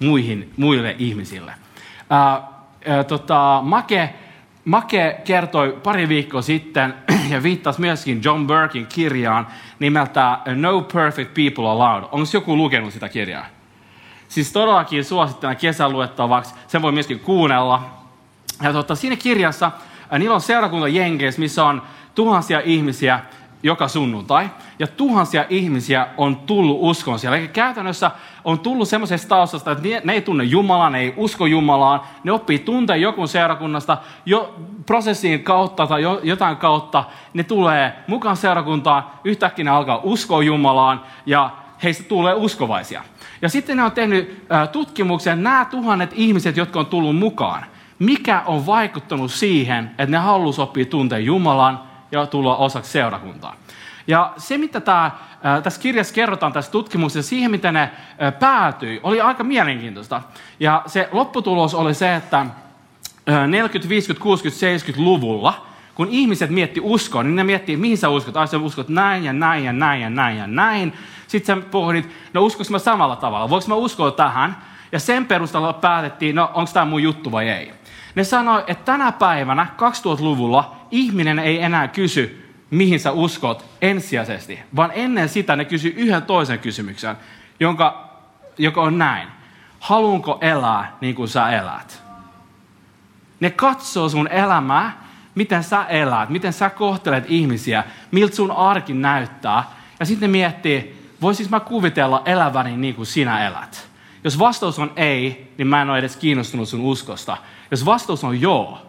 muihin, 0.00 0.52
muille 0.56 0.96
ihmisille. 0.98 1.54
Ää, 2.10 2.42
ää, 2.86 3.04
tota, 3.04 3.60
Make, 3.64 4.14
Make 4.64 5.20
kertoi 5.24 5.78
pari 5.82 6.08
viikkoa 6.08 6.42
sitten 6.42 6.94
ja 7.30 7.42
viittasi 7.42 7.80
myöskin 7.80 8.20
John 8.24 8.46
Burkin 8.46 8.86
kirjaan 8.86 9.46
nimeltä 9.78 10.38
No 10.54 10.80
Perfect 10.80 11.34
People 11.34 11.70
Allowed. 11.70 12.08
Onko 12.12 12.28
joku 12.34 12.56
lukenut 12.56 12.92
sitä 12.92 13.08
kirjaa? 13.08 13.46
Siis 14.28 14.52
todellakin 14.52 15.04
suosittelen 15.04 15.56
kesän 15.56 15.92
luettavaksi. 15.92 16.54
Sen 16.66 16.82
voi 16.82 16.92
myöskin 16.92 17.20
kuunnella. 17.20 18.00
Ja 18.62 18.72
totta, 18.72 18.94
siinä 18.94 19.16
kirjassa 19.16 19.70
niillä 20.18 20.34
on 20.34 20.40
seurakunta 20.40 20.88
Jenkeissä, 20.88 21.40
missä 21.40 21.64
on 21.64 21.82
tuhansia 22.14 22.60
ihmisiä, 22.64 23.20
joka 23.62 23.88
sunnuntai. 23.88 24.50
Ja 24.78 24.86
tuhansia 24.86 25.44
ihmisiä 25.48 26.06
on 26.16 26.36
tullut 26.36 26.78
uskon 26.80 27.18
siellä. 27.18 27.36
Eli 27.36 27.48
käytännössä 27.48 28.10
on 28.44 28.58
tullut 28.58 28.88
semmoisesta 28.88 29.28
taustasta, 29.28 29.72
että 29.72 29.84
ne, 30.04 30.12
ei 30.12 30.20
tunne 30.20 30.44
Jumalaa, 30.44 30.90
ne 30.90 31.00
ei 31.00 31.14
usko 31.16 31.46
Jumalaan. 31.46 32.00
Ne 32.24 32.32
oppii 32.32 32.58
tuntea 32.58 32.96
joku 32.96 33.26
seurakunnasta 33.26 33.98
jo 34.26 34.54
prosessin 34.86 35.44
kautta 35.44 35.86
tai 35.86 36.02
jo, 36.02 36.20
jotain 36.22 36.56
kautta. 36.56 37.04
Ne 37.34 37.44
tulee 37.44 37.92
mukaan 38.06 38.36
seurakuntaan, 38.36 39.04
yhtäkkiä 39.24 39.64
ne 39.64 39.70
alkaa 39.70 40.00
uskoa 40.02 40.42
Jumalaan 40.42 41.00
ja 41.26 41.50
heistä 41.82 42.04
tulee 42.04 42.34
uskovaisia. 42.34 43.04
Ja 43.42 43.48
sitten 43.48 43.76
ne 43.76 43.82
on 43.82 43.92
tehnyt 43.92 44.46
tutkimuksen, 44.72 45.42
nämä 45.42 45.64
tuhannet 45.64 46.10
ihmiset, 46.14 46.56
jotka 46.56 46.80
on 46.80 46.86
tullut 46.86 47.16
mukaan, 47.16 47.64
mikä 47.98 48.42
on 48.46 48.66
vaikuttanut 48.66 49.30
siihen, 49.30 49.84
että 49.84 50.06
ne 50.06 50.18
haluaisi 50.18 50.60
oppia 50.60 50.84
tuntea 50.84 51.18
Jumalan 51.18 51.89
ja 52.12 52.26
tulla 52.26 52.56
osaksi 52.56 52.90
seurakuntaa. 52.90 53.56
Ja 54.06 54.32
se, 54.36 54.58
mitä 54.58 54.80
tämä, 54.80 55.10
tässä 55.62 55.80
kirjassa 55.80 56.14
kerrotaan 56.14 56.52
tässä 56.52 56.70
tutkimuksessa, 56.70 57.28
siihen, 57.28 57.50
mitä 57.50 57.72
ne 57.72 57.90
päätyi, 58.40 59.00
oli 59.02 59.20
aika 59.20 59.44
mielenkiintoista. 59.44 60.22
Ja 60.60 60.82
se 60.86 61.08
lopputulos 61.12 61.74
oli 61.74 61.94
se, 61.94 62.14
että 62.14 62.46
40, 63.46 63.88
50, 63.88 64.22
60, 64.22 64.66
70-luvulla, 64.66 65.66
kun 65.94 66.08
ihmiset 66.10 66.50
mietti 66.50 66.80
uskoa, 66.82 67.22
niin 67.22 67.36
ne 67.36 67.44
miettii, 67.44 67.76
mihin 67.76 67.98
sä 67.98 68.08
uskot. 68.08 68.36
Ai 68.36 68.48
sä 68.48 68.58
uskot 68.58 68.88
näin 68.88 69.24
ja 69.24 69.32
näin 69.32 69.64
ja 69.64 69.72
näin 69.72 70.02
ja 70.02 70.10
näin 70.10 70.38
ja 70.38 70.46
näin. 70.46 70.92
Sitten 71.26 71.56
sä 71.56 71.66
pohdit, 71.70 72.10
no 72.32 72.42
uskoinko 72.42 72.70
mä 72.70 72.78
samalla 72.78 73.16
tavalla, 73.16 73.50
voiko 73.50 73.66
mä 73.68 73.74
uskoa 73.74 74.10
tähän? 74.10 74.56
Ja 74.92 75.00
sen 75.00 75.26
perusteella 75.26 75.72
päätettiin, 75.72 76.36
no 76.36 76.50
onko 76.54 76.70
tämä 76.74 76.86
mun 76.86 77.02
juttu 77.02 77.32
vai 77.32 77.48
ei. 77.48 77.72
Ne 78.14 78.24
sanoi, 78.24 78.64
että 78.66 78.84
tänä 78.84 79.12
päivänä, 79.12 79.66
2000-luvulla, 79.76 80.76
ihminen 80.90 81.38
ei 81.38 81.62
enää 81.62 81.88
kysy, 81.88 82.52
mihin 82.70 83.00
sä 83.00 83.12
uskot 83.12 83.64
ensisijaisesti, 83.80 84.58
vaan 84.76 84.90
ennen 84.94 85.28
sitä 85.28 85.56
ne 85.56 85.64
kysy 85.64 85.94
yhden 85.96 86.22
toisen 86.22 86.58
kysymyksen, 86.58 87.16
jonka, 87.60 88.10
joka 88.58 88.82
on 88.82 88.98
näin. 88.98 89.28
Haluanko 89.80 90.38
elää 90.40 90.96
niin 91.00 91.14
kuin 91.14 91.28
sä 91.28 91.50
elät? 91.50 92.02
Ne 93.40 93.50
katsoo 93.50 94.08
sun 94.08 94.28
elämää, 94.28 95.04
miten 95.34 95.64
sä 95.64 95.84
elät, 95.84 96.28
miten 96.28 96.52
sä 96.52 96.70
kohtelet 96.70 97.24
ihmisiä, 97.28 97.84
miltä 98.10 98.36
sun 98.36 98.50
arki 98.50 98.92
näyttää. 98.92 99.64
Ja 100.00 100.06
sitten 100.06 100.30
ne 100.30 100.32
miettii, 100.32 101.10
voisis 101.20 101.50
mä 101.50 101.60
kuvitella 101.60 102.22
eläväni 102.24 102.76
niin 102.76 102.94
kuin 102.94 103.06
sinä 103.06 103.46
elät? 103.46 103.88
Jos 104.24 104.38
vastaus 104.38 104.78
on 104.78 104.92
ei, 104.96 105.52
niin 105.58 105.66
mä 105.66 105.82
en 105.82 105.90
ole 105.90 105.98
edes 105.98 106.16
kiinnostunut 106.16 106.68
sun 106.68 106.80
uskosta. 106.80 107.36
Jos 107.70 107.84
vastaus 107.84 108.24
on 108.24 108.40
joo, 108.40 108.86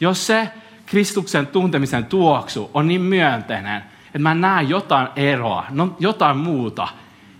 jos 0.00 0.26
se 0.26 0.48
Kristuksen 0.86 1.46
tuntemisen 1.46 2.04
tuoksu 2.04 2.70
on 2.74 2.88
niin 2.88 3.02
myönteinen, 3.02 3.82
että 4.06 4.18
mä 4.18 4.34
näen 4.34 4.68
jotain 4.68 5.08
eroa, 5.16 5.64
no, 5.70 5.96
jotain 6.00 6.36
muuta, 6.36 6.88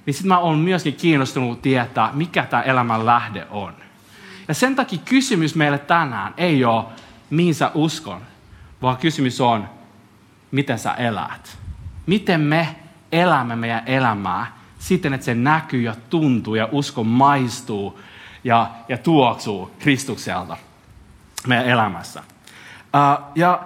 niin 0.06 0.14
sitten 0.14 0.28
mä 0.28 0.38
oon 0.38 0.58
myöskin 0.58 0.94
kiinnostunut 0.94 1.62
tietää, 1.62 2.10
mikä 2.12 2.42
tämä 2.42 2.62
elämän 2.62 3.06
lähde 3.06 3.46
on. 3.50 3.74
Ja 4.48 4.54
sen 4.54 4.76
takia 4.76 4.98
kysymys 5.04 5.54
meille 5.54 5.78
tänään 5.78 6.34
ei 6.36 6.64
ole, 6.64 6.84
mihin 7.30 7.54
sä 7.54 7.70
uskon, 7.74 8.20
vaan 8.82 8.96
kysymys 8.96 9.40
on, 9.40 9.68
miten 10.50 10.78
sä 10.78 10.92
elät. 10.92 11.58
Miten 12.06 12.40
me 12.40 12.76
elämme 13.12 13.56
meidän 13.56 13.82
elämää 13.86 14.56
siten, 14.78 15.14
että 15.14 15.24
se 15.24 15.34
näkyy 15.34 15.82
ja 15.82 15.94
tuntuu 16.10 16.54
ja 16.54 16.68
usko 16.72 17.04
maistuu 17.04 18.00
ja, 18.44 18.70
ja 18.88 18.98
tuoksuu 18.98 19.70
Kristukselta 19.78 20.56
meidän 21.46 21.66
elämässä. 21.66 22.22
Ja 23.34 23.60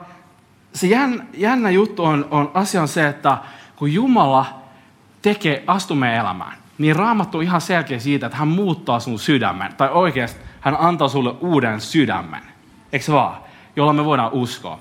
se 0.74 0.86
jännä, 1.34 1.70
juttu 1.70 2.04
on, 2.04 2.28
on 2.30 2.50
asia 2.54 2.82
on 2.82 2.88
se, 2.88 3.08
että 3.08 3.38
kun 3.76 3.92
Jumala 3.92 4.46
tekee, 5.22 5.64
astuu 5.66 5.96
meidän 5.96 6.20
elämään, 6.20 6.56
niin 6.78 6.96
Raamattu 6.96 7.38
on 7.38 7.44
ihan 7.44 7.60
selkeä 7.60 7.98
siitä, 7.98 8.26
että 8.26 8.38
hän 8.38 8.48
muuttaa 8.48 9.00
sun 9.00 9.18
sydämen. 9.18 9.74
Tai 9.76 9.88
oikeasti 9.92 10.40
hän 10.60 10.76
antaa 10.80 11.08
sulle 11.08 11.34
uuden 11.40 11.80
sydämen. 11.80 12.42
Eikö 12.92 13.12
vaan? 13.12 13.36
Jolla 13.76 13.92
me 13.92 14.04
voidaan 14.04 14.32
uskoa. 14.32 14.78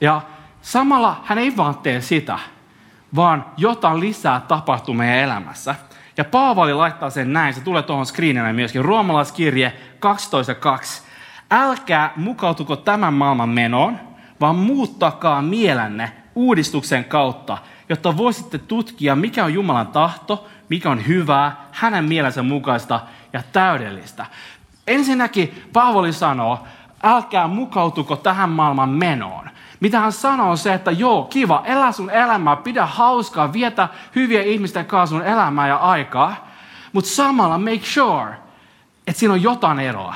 Ja 0.00 0.22
samalla 0.62 1.20
hän 1.24 1.38
ei 1.38 1.56
vaan 1.56 1.74
tee 1.74 2.00
sitä, 2.00 2.38
vaan 3.16 3.44
jotain 3.56 4.00
lisää 4.00 4.40
tapahtuu 4.40 4.94
meidän 4.94 5.18
elämässä. 5.18 5.74
Ja 6.16 6.24
Paavali 6.24 6.74
laittaa 6.74 7.10
sen 7.10 7.32
näin, 7.32 7.54
se 7.54 7.60
tulee 7.60 7.82
tuohon 7.82 8.06
screenille 8.06 8.52
myöskin, 8.52 8.84
roomalaiskirje 8.84 9.72
12.2. 9.94 11.03
Älkää 11.56 12.12
mukautuko 12.16 12.76
tämän 12.76 13.14
maailman 13.14 13.48
menoon, 13.48 14.00
vaan 14.40 14.56
muuttakaa 14.56 15.42
mielenne 15.42 16.12
uudistuksen 16.34 17.04
kautta, 17.04 17.58
jotta 17.88 18.16
voisitte 18.16 18.58
tutkia, 18.58 19.16
mikä 19.16 19.44
on 19.44 19.54
Jumalan 19.54 19.86
tahto, 19.86 20.46
mikä 20.68 20.90
on 20.90 21.06
hyvää, 21.06 21.56
hänen 21.72 22.04
mielensä 22.04 22.42
mukaista 22.42 23.00
ja 23.32 23.42
täydellistä. 23.52 24.26
Ensinnäkin 24.86 25.62
Paavali 25.72 26.12
sanoo, 26.12 26.58
älkää 27.02 27.48
mukautuko 27.48 28.16
tähän 28.16 28.50
maailman 28.50 28.88
menoon. 28.88 29.50
Mitä 29.80 30.00
hän 30.00 30.12
sanoo 30.12 30.50
on 30.50 30.58
se, 30.58 30.74
että 30.74 30.90
joo, 30.90 31.24
kiva, 31.24 31.62
elä 31.64 31.92
sun 31.92 32.10
elämää, 32.10 32.56
pidä 32.56 32.86
hauskaa, 32.86 33.52
vietä 33.52 33.88
hyviä 34.16 34.42
ihmisten 34.42 34.86
kanssa 34.86 35.16
sun 35.16 35.26
elämää 35.26 35.68
ja 35.68 35.76
aikaa, 35.76 36.48
mutta 36.92 37.10
samalla 37.10 37.58
make 37.58 37.84
sure, 37.84 38.34
että 39.06 39.20
siinä 39.20 39.34
on 39.34 39.42
jotain 39.42 39.80
eroa. 39.80 40.14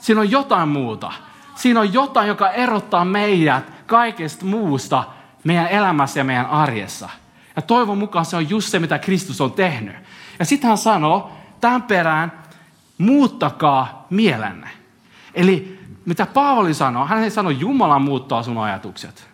Siinä 0.00 0.20
on 0.20 0.30
jotain 0.30 0.68
muuta. 0.68 1.12
Siinä 1.54 1.80
on 1.80 1.92
jotain, 1.92 2.28
joka 2.28 2.50
erottaa 2.50 3.04
meidät 3.04 3.64
kaikesta 3.86 4.44
muusta 4.44 5.04
meidän 5.44 5.68
elämässä 5.68 6.20
ja 6.20 6.24
meidän 6.24 6.46
arjessa. 6.46 7.08
Ja 7.56 7.62
toivon 7.62 7.98
mukaan 7.98 8.24
se 8.24 8.36
on 8.36 8.50
just 8.50 8.68
se, 8.68 8.78
mitä 8.78 8.98
Kristus 8.98 9.40
on 9.40 9.52
tehnyt. 9.52 9.96
Ja 10.38 10.44
sitten 10.44 10.68
hän 10.68 10.78
sanoo 10.78 11.32
tämän 11.60 11.82
perään, 11.82 12.32
muuttakaa 12.98 14.06
mielenne. 14.10 14.68
Eli 15.34 15.80
mitä 16.04 16.26
Paavali 16.26 16.74
sanoo, 16.74 17.06
hän 17.06 17.24
ei 17.24 17.30
sano, 17.30 17.50
Jumala 17.50 17.98
muuttaa 17.98 18.42
sun 18.42 18.58
ajatukset. 18.58 19.30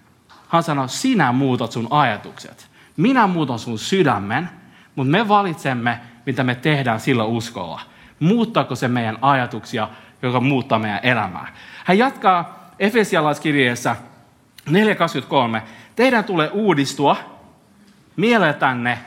Hän 0.49 0.63
sanoo, 0.63 0.89
sinä 0.89 1.33
muutat 1.33 1.73
sun 1.73 1.87
ajatukset. 1.91 2.69
Minä 2.97 3.27
muutan 3.27 3.59
sun 3.59 3.79
sydämen, 3.79 4.49
mutta 4.97 5.11
me 5.11 5.29
valitsemme, 5.29 6.01
mitä 6.27 6.45
me 6.45 6.55
tehdään 6.55 7.01
sillä 7.01 7.25
uskolla. 7.25 7.81
Muuttaako 8.21 8.75
se 8.75 8.89
meidän 8.89 9.19
ajatuksia, 9.23 9.89
joka 10.23 10.41
muuttaa 10.41 10.79
meidän 10.79 11.01
elämää. 11.03 11.53
Hän 11.85 11.99
jatkaa 11.99 12.71
Efesialaiskirjeessä 12.79 13.97
4.23. 14.71 15.61
Teidän 15.97 16.25
tulee 16.25 16.49
uudistua 16.49 17.17
mieleltänne 18.17 18.99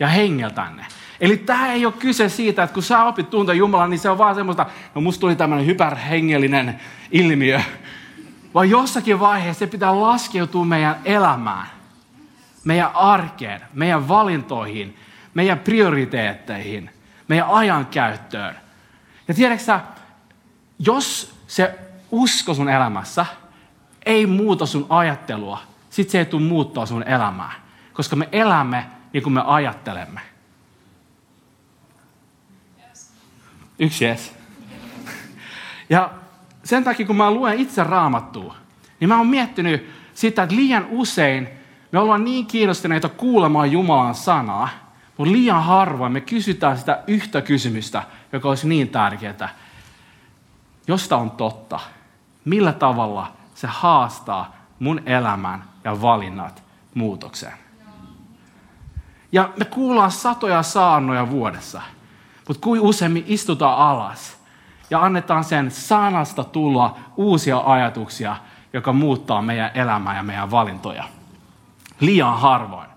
ja 0.00 0.08
hengeltänne. 0.08 0.86
Eli 1.20 1.36
tämä 1.36 1.72
ei 1.72 1.86
ole 1.86 1.94
kyse 1.98 2.28
siitä, 2.28 2.62
että 2.62 2.74
kun 2.74 2.82
sä 2.82 3.04
opit 3.04 3.30
tuntea 3.30 3.54
Jumalan, 3.54 3.90
niin 3.90 3.98
se 3.98 4.10
on 4.10 4.18
vaan 4.18 4.34
semmoista, 4.34 4.66
no 4.94 5.00
musta 5.00 5.20
tuli 5.20 5.36
tämmöinen 5.36 5.66
hyperhengellinen 5.66 6.80
ilmiö. 7.10 7.60
Vaan 8.54 8.70
jossakin 8.70 9.20
vaiheessa 9.20 9.58
se 9.58 9.66
pitää 9.66 10.00
laskeutua 10.00 10.64
meidän 10.64 10.96
elämään, 11.04 11.66
meidän 12.64 12.90
arkeen, 12.94 13.60
meidän 13.74 14.08
valintoihin, 14.08 14.96
meidän 15.34 15.58
prioriteetteihin, 15.58 16.90
meidän 17.28 17.46
ajankäyttöön. 17.48 18.56
Ja 19.28 19.34
tiedätkö 19.34 19.78
jos 20.78 21.34
se 21.46 21.78
usko 22.10 22.54
sun 22.54 22.68
elämässä 22.68 23.26
ei 24.06 24.26
muuta 24.26 24.66
sun 24.66 24.86
ajattelua, 24.88 25.58
sit 25.90 26.10
se 26.10 26.18
ei 26.18 26.26
tule 26.26 26.42
muuttaa 26.42 26.86
sun 26.86 27.02
elämää. 27.02 27.52
Koska 27.92 28.16
me 28.16 28.28
elämme 28.32 28.86
niin 29.12 29.22
kuin 29.22 29.32
me 29.32 29.42
ajattelemme. 29.46 30.20
Yksi 33.78 34.06
yes. 34.06 34.34
Ja 35.90 36.10
sen 36.64 36.84
takia, 36.84 37.06
kun 37.06 37.16
mä 37.16 37.30
luen 37.30 37.58
itse 37.58 37.84
raamattua, 37.84 38.56
niin 39.00 39.08
mä 39.08 39.18
oon 39.18 39.26
miettinyt 39.26 39.90
sitä, 40.14 40.42
että 40.42 40.56
liian 40.56 40.86
usein 40.90 41.48
me 41.92 41.98
ollaan 41.98 42.24
niin 42.24 42.46
kiinnostuneita 42.46 43.08
kuulemaan 43.08 43.72
Jumalan 43.72 44.14
sanaa, 44.14 44.68
mutta 45.16 45.32
liian 45.32 45.64
harvoin 45.64 46.12
me 46.12 46.20
kysytään 46.20 46.78
sitä 46.78 47.02
yhtä 47.06 47.42
kysymystä, 47.42 48.02
joka 48.32 48.48
olisi 48.48 48.68
niin 48.68 48.88
tärkeää. 48.88 49.48
Josta 50.88 51.16
on 51.16 51.30
totta, 51.30 51.80
millä 52.44 52.72
tavalla 52.72 53.32
se 53.54 53.66
haastaa 53.66 54.56
mun 54.78 55.00
elämän 55.06 55.64
ja 55.84 56.02
valinnat 56.02 56.62
muutokseen. 56.94 57.58
Ja 59.32 59.50
me 59.56 59.64
kuullaan 59.64 60.10
satoja 60.10 60.62
saannoja 60.62 61.30
vuodessa– 61.30 61.82
mutta 62.48 62.64
kuin 62.64 62.80
usein 62.80 63.24
istutaan 63.26 63.78
alas 63.78 64.38
ja 64.90 65.02
annetaan 65.02 65.44
sen 65.44 65.70
sanasta 65.70 66.44
tulla 66.44 66.96
uusia 67.16 67.62
ajatuksia, 67.66 68.36
joka 68.72 68.92
muuttaa 68.92 69.42
meidän 69.42 69.70
elämää 69.74 70.16
ja 70.16 70.22
meidän 70.22 70.50
valintoja. 70.50 71.04
Liian 72.00 72.40
harvoin. 72.40 72.88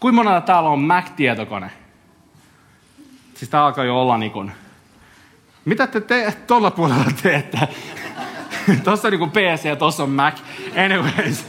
Kuinka 0.00 0.16
monella 0.16 0.40
täällä 0.40 0.68
on 0.68 0.80
Mac-tietokone? 0.80 1.70
Siis 3.34 3.50
tää 3.50 3.64
alkaa 3.64 3.84
jo 3.84 4.00
olla 4.00 4.18
niin 4.18 4.32
kuin... 4.32 4.52
Mitä 5.64 5.86
te, 5.86 6.00
te 6.00 6.34
tuolla 6.46 6.70
puolella 6.70 7.04
teette? 7.22 7.58
tuossa 8.84 9.08
on 9.08 9.12
niin 9.12 9.30
PC 9.30 9.64
ja 9.64 9.76
tuossa 9.76 10.02
on 10.02 10.10
Mac. 10.10 10.38
Anyways. 10.84 11.46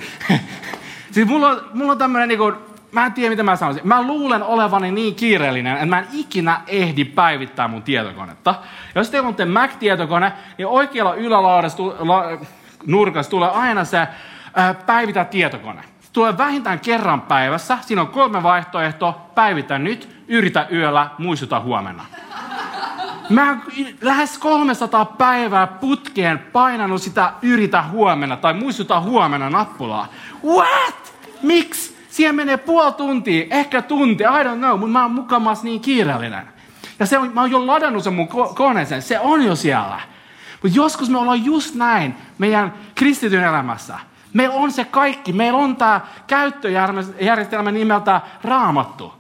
siis 1.12 1.27
mulla 1.27 1.50
on, 1.50 1.62
mulla 1.74 1.91
on 1.91 1.98
tämmöinen 1.98 2.27
niin 2.27 2.39
kuin 2.39 2.55
mä 2.95 3.05
en 3.05 3.13
tiedä, 3.13 3.29
mitä 3.29 3.43
mä 3.43 3.55
sanoisin. 3.55 3.88
Mä 3.88 4.01
luulen 4.01 4.43
olevani 4.43 4.91
niin 4.91 5.15
kiireellinen, 5.15 5.74
että 5.74 5.86
mä 5.86 6.00
en 6.00 6.07
ikinä 6.13 6.62
ehdi 6.67 7.05
päivittää 7.05 7.67
mun 7.67 7.84
tietokonetta. 7.84 8.55
Jos 8.95 9.10
teillä 9.10 9.27
on 9.27 9.36
te 9.36 9.45
Mac-tietokone, 9.45 10.31
niin 10.57 10.67
oikealla 10.67 11.15
ylälaudassa 11.15 11.84
la, 11.84 12.24
nurkassa 12.86 13.29
tulee 13.29 13.50
aina 13.50 13.86
se 13.86 14.07
ää, 14.53 14.74
päivitä 14.74 15.25
tietokone. 15.25 15.81
tulee 16.13 16.38
vähintään 16.38 16.79
kerran 16.79 17.22
päivässä. 17.22 17.77
Siinä 17.81 18.01
on 18.01 18.07
kolme 18.07 18.43
vaihtoehtoa. 18.43 19.31
Päivitä 19.36 19.79
nyt, 19.79 20.24
yritä 20.27 20.67
yöllä, 20.72 21.10
muistuta 21.17 21.60
huomenna. 21.60 22.05
Mä 23.29 23.50
oon 23.50 23.62
lähes 24.01 24.38
300 24.38 25.05
päivää 25.05 25.67
putkeen 25.67 26.39
painanut 26.39 27.01
sitä 27.01 27.34
yritä 27.41 27.84
huomenna 27.84 28.38
tai 28.38 28.53
muistuta 28.53 29.01
huomenna 29.01 29.50
nappulaa. 29.50 30.08
What? 30.46 31.13
Miksi? 31.41 31.96
Siihen 32.10 32.36
menee 32.36 32.58
puoli 32.58 32.91
tuntia, 32.91 33.46
ehkä 33.50 33.82
tunti, 33.82 34.24
I 34.24 34.44
don't 34.44 34.58
know, 34.58 34.79
mutta 34.79 34.88
mä 34.94 35.01
oon 35.01 35.12
mukamas 35.12 35.63
niin 35.63 35.82
kiireellinen. 35.82 36.48
Ja 37.00 37.05
se 37.05 37.17
on, 37.17 37.32
mä 37.34 37.41
oon 37.41 37.51
jo 37.51 37.67
ladannut 37.67 38.03
sen 38.03 38.13
mun 38.13 38.27
koneeseen, 38.55 39.01
se 39.01 39.20
on 39.20 39.44
jo 39.44 39.55
siellä. 39.55 40.00
Mutta 40.63 40.77
joskus 40.77 41.10
me 41.10 41.17
ollaan 41.17 41.46
just 41.46 41.75
näin 41.75 42.15
meidän 42.38 42.74
kristityn 42.96 43.44
elämässä. 43.44 44.00
Meillä 44.34 44.55
on 44.55 44.72
se 44.72 44.86
kaikki. 44.86 45.34
Meillä 45.34 45.60
on 45.60 45.75
tämä 45.75 46.01
käyttöjärjestelmä 46.27 47.72
nimeltä 47.72 48.22
raamattu. 48.44 49.13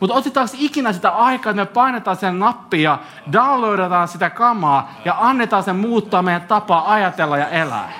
Mutta 0.00 0.14
otetaanko 0.14 0.54
ikinä 0.58 0.92
sitä 0.92 1.10
aikaa, 1.10 1.50
että 1.50 1.62
me 1.62 1.66
painetaan 1.66 2.16
sen 2.16 2.38
nappia 2.38 2.98
downloadataan 3.32 4.08
sitä 4.08 4.30
kamaa 4.30 4.92
ja 5.04 5.16
annetaan 5.20 5.62
sen 5.62 5.76
muuttaa 5.76 6.22
meidän 6.22 6.42
tapaa 6.42 6.92
ajatella 6.92 7.38
ja 7.38 7.48
elää? 7.48 7.92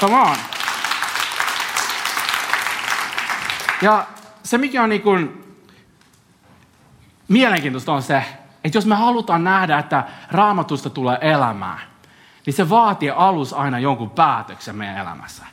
Come 0.00 0.16
on. 0.16 0.36
Ja 3.82 4.06
se, 4.42 4.58
mikä 4.58 4.82
on 4.82 4.88
niin 4.88 5.02
kuin 5.02 5.44
mielenkiintoista, 7.28 7.92
on 7.92 8.02
se, 8.02 8.24
että 8.64 8.78
jos 8.78 8.86
me 8.86 8.94
halutaan 8.94 9.44
nähdä, 9.44 9.78
että 9.78 10.04
raamatusta 10.30 10.90
tulee 10.90 11.18
elämää, 11.20 11.78
niin 12.46 12.54
se 12.54 12.70
vaatii 12.70 13.10
alus 13.10 13.52
aina 13.52 13.78
jonkun 13.78 14.10
päätöksen 14.10 14.76
meidän 14.76 14.96
elämässä. 14.96 15.46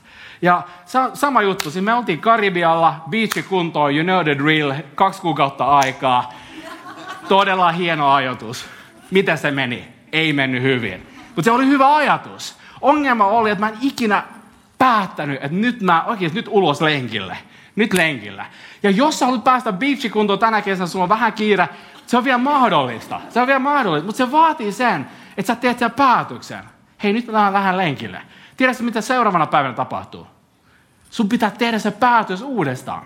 Ja 0.46 0.62
sama 1.14 1.42
juttu, 1.42 1.72
siis 1.72 1.86
me 1.86 1.94
oltiin 1.94 2.20
Karibialla, 2.20 2.96
beachi 3.10 3.44
kuntoon, 3.44 3.96
you 3.96 4.04
know 4.04 4.24
the 4.24 4.38
drill, 4.38 4.74
kaksi 4.96 5.22
kuukautta 5.22 5.66
aikaa. 5.66 6.34
Todella 7.28 7.72
hieno 7.72 8.14
ajatus. 8.14 8.66
Miten 9.12 9.38
se 9.38 9.52
meni? 9.52 9.88
Ei 10.12 10.34
mennyt 10.34 10.64
hyvin. 10.64 11.08
Mutta 11.28 11.42
se 11.42 11.52
oli 11.52 11.68
hyvä 11.68 11.96
ajatus. 11.96 12.56
Ongelma 12.82 13.26
oli, 13.26 13.50
että 13.50 13.66
mä 13.66 13.70
en 13.70 13.78
ikinä 13.82 14.24
päättänyt, 14.78 15.36
että 15.36 15.58
nyt 15.58 15.82
mä 15.82 16.04
oikeasti 16.04 16.40
nyt 16.40 16.48
ulos 16.50 16.82
lenkille. 16.82 17.38
Nyt 17.76 17.94
lenkillä. 17.94 18.46
Ja 18.84 18.90
jos 18.90 19.20
sä 19.20 19.26
haluat 19.26 19.44
päästä 19.44 19.74
beachikuntoon 19.74 20.40
tänä 20.40 20.62
kesänä, 20.62 20.88
sulla 20.88 21.04
on 21.04 21.10
vähän 21.10 21.34
kiire, 21.34 21.70
se 22.06 22.18
on 22.18 22.24
vielä 22.24 22.38
mahdollista. 22.38 23.22
Se 23.30 23.42
on 23.42 23.48
vielä 23.48 23.60
mahdollista, 23.60 24.06
mutta 24.06 24.18
se 24.18 24.32
vaatii 24.32 24.72
sen, 24.72 25.08
että 25.38 25.54
sä 25.54 25.56
teet 25.56 25.80
sen 25.80 25.92
päätöksen. 25.92 26.64
Hei, 27.04 27.14
nyt 27.14 27.28
mä 27.28 27.54
lähden 27.54 27.78
lenkille. 27.78 28.22
Tiedätkö, 28.58 28.84
mitä 28.84 29.02
seuraavana 29.02 29.48
päivänä 29.48 29.74
tapahtuu? 29.74 30.35
Sun 31.16 31.30
pitää 31.30 31.52
tehdä 31.52 31.80
se 31.80 31.92
päätös 31.92 32.42
uudestaan. 32.42 33.04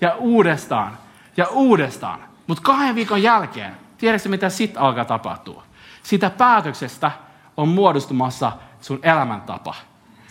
Ja 0.00 0.14
uudestaan. 0.14 0.98
Ja 1.36 1.46
uudestaan. 1.46 2.20
Mutta 2.46 2.62
kahden 2.62 2.94
viikon 2.94 3.22
jälkeen, 3.22 3.76
tiedätkö 3.98 4.28
mitä 4.28 4.48
sitten 4.48 4.82
alkaa 4.82 5.04
tapahtua? 5.04 5.62
Sitä 6.02 6.30
päätöksestä 6.30 7.10
on 7.56 7.68
muodostumassa 7.68 8.52
sun 8.80 8.98
elämäntapa. 9.02 9.74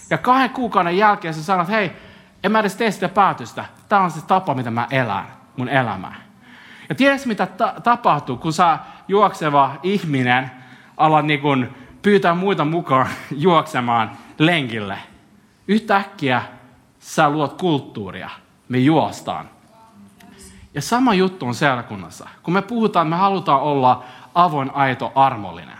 Ja 0.09 0.17
kahden 0.17 0.49
kuukauden 0.49 0.97
jälkeen 0.97 1.33
sä 1.33 1.43
sanot, 1.43 1.67
hei, 1.67 1.91
en 2.43 2.51
mä 2.51 2.59
edes 2.59 2.75
tee 2.75 2.91
sitä 2.91 3.09
päätöstä. 3.09 3.65
Tämä 3.89 4.01
on 4.01 4.11
se 4.11 4.25
tapa, 4.25 4.53
mitä 4.53 4.71
mä 4.71 4.87
elän, 4.91 5.27
mun 5.57 5.69
elämää. 5.69 6.15
Ja 6.89 6.95
tiedätkö, 6.95 7.27
mitä 7.27 7.45
ta- 7.45 7.73
tapahtuu, 7.83 8.37
kun 8.37 8.53
sä 8.53 8.79
juokseva 9.07 9.75
ihminen 9.83 10.51
alat 10.97 11.25
niin 11.25 11.41
kun 11.41 11.75
pyytää 12.01 12.35
muita 12.35 12.65
mukaan 12.65 13.07
juoksemaan 13.31 14.11
lenkille. 14.37 14.97
Yhtäkkiä 15.67 16.41
sä 17.03 17.29
luot 17.29 17.53
kulttuuria. 17.53 18.29
Me 18.69 18.77
juostaan. 18.77 19.49
Ja 20.73 20.81
sama 20.81 21.13
juttu 21.13 21.45
on 21.45 21.55
seurakunnassa. 21.55 22.29
Kun 22.43 22.53
me 22.53 22.61
puhutaan, 22.61 23.07
me 23.07 23.15
halutaan 23.15 23.61
olla 23.61 24.03
avoin, 24.35 24.71
aito, 24.73 25.11
armollinen. 25.15 25.77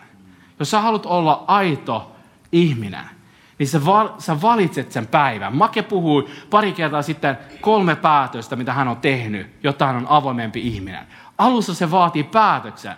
Jos 0.59 0.71
sä 0.71 0.81
haluat 0.81 1.05
olla 1.05 1.43
aito 1.47 2.11
ihminen, 2.51 3.05
niin 3.59 3.67
sä, 3.67 3.85
val, 3.85 4.09
sä 4.17 4.41
valitset 4.41 4.91
sen 4.91 5.07
päivän. 5.07 5.55
Make 5.55 5.81
puhui 5.81 6.27
pari 6.49 6.71
kertaa 6.71 7.01
sitten 7.01 7.37
kolme 7.61 7.95
päätöstä, 7.95 8.55
mitä 8.55 8.73
hän 8.73 8.87
on 8.87 8.97
tehnyt, 8.97 9.55
jotta 9.63 9.85
hän 9.85 9.95
on 9.95 10.07
avoimempi 10.09 10.67
ihminen. 10.67 11.07
Alussa 11.37 11.73
se 11.73 11.91
vaatii 11.91 12.23
päätöksen. 12.23 12.95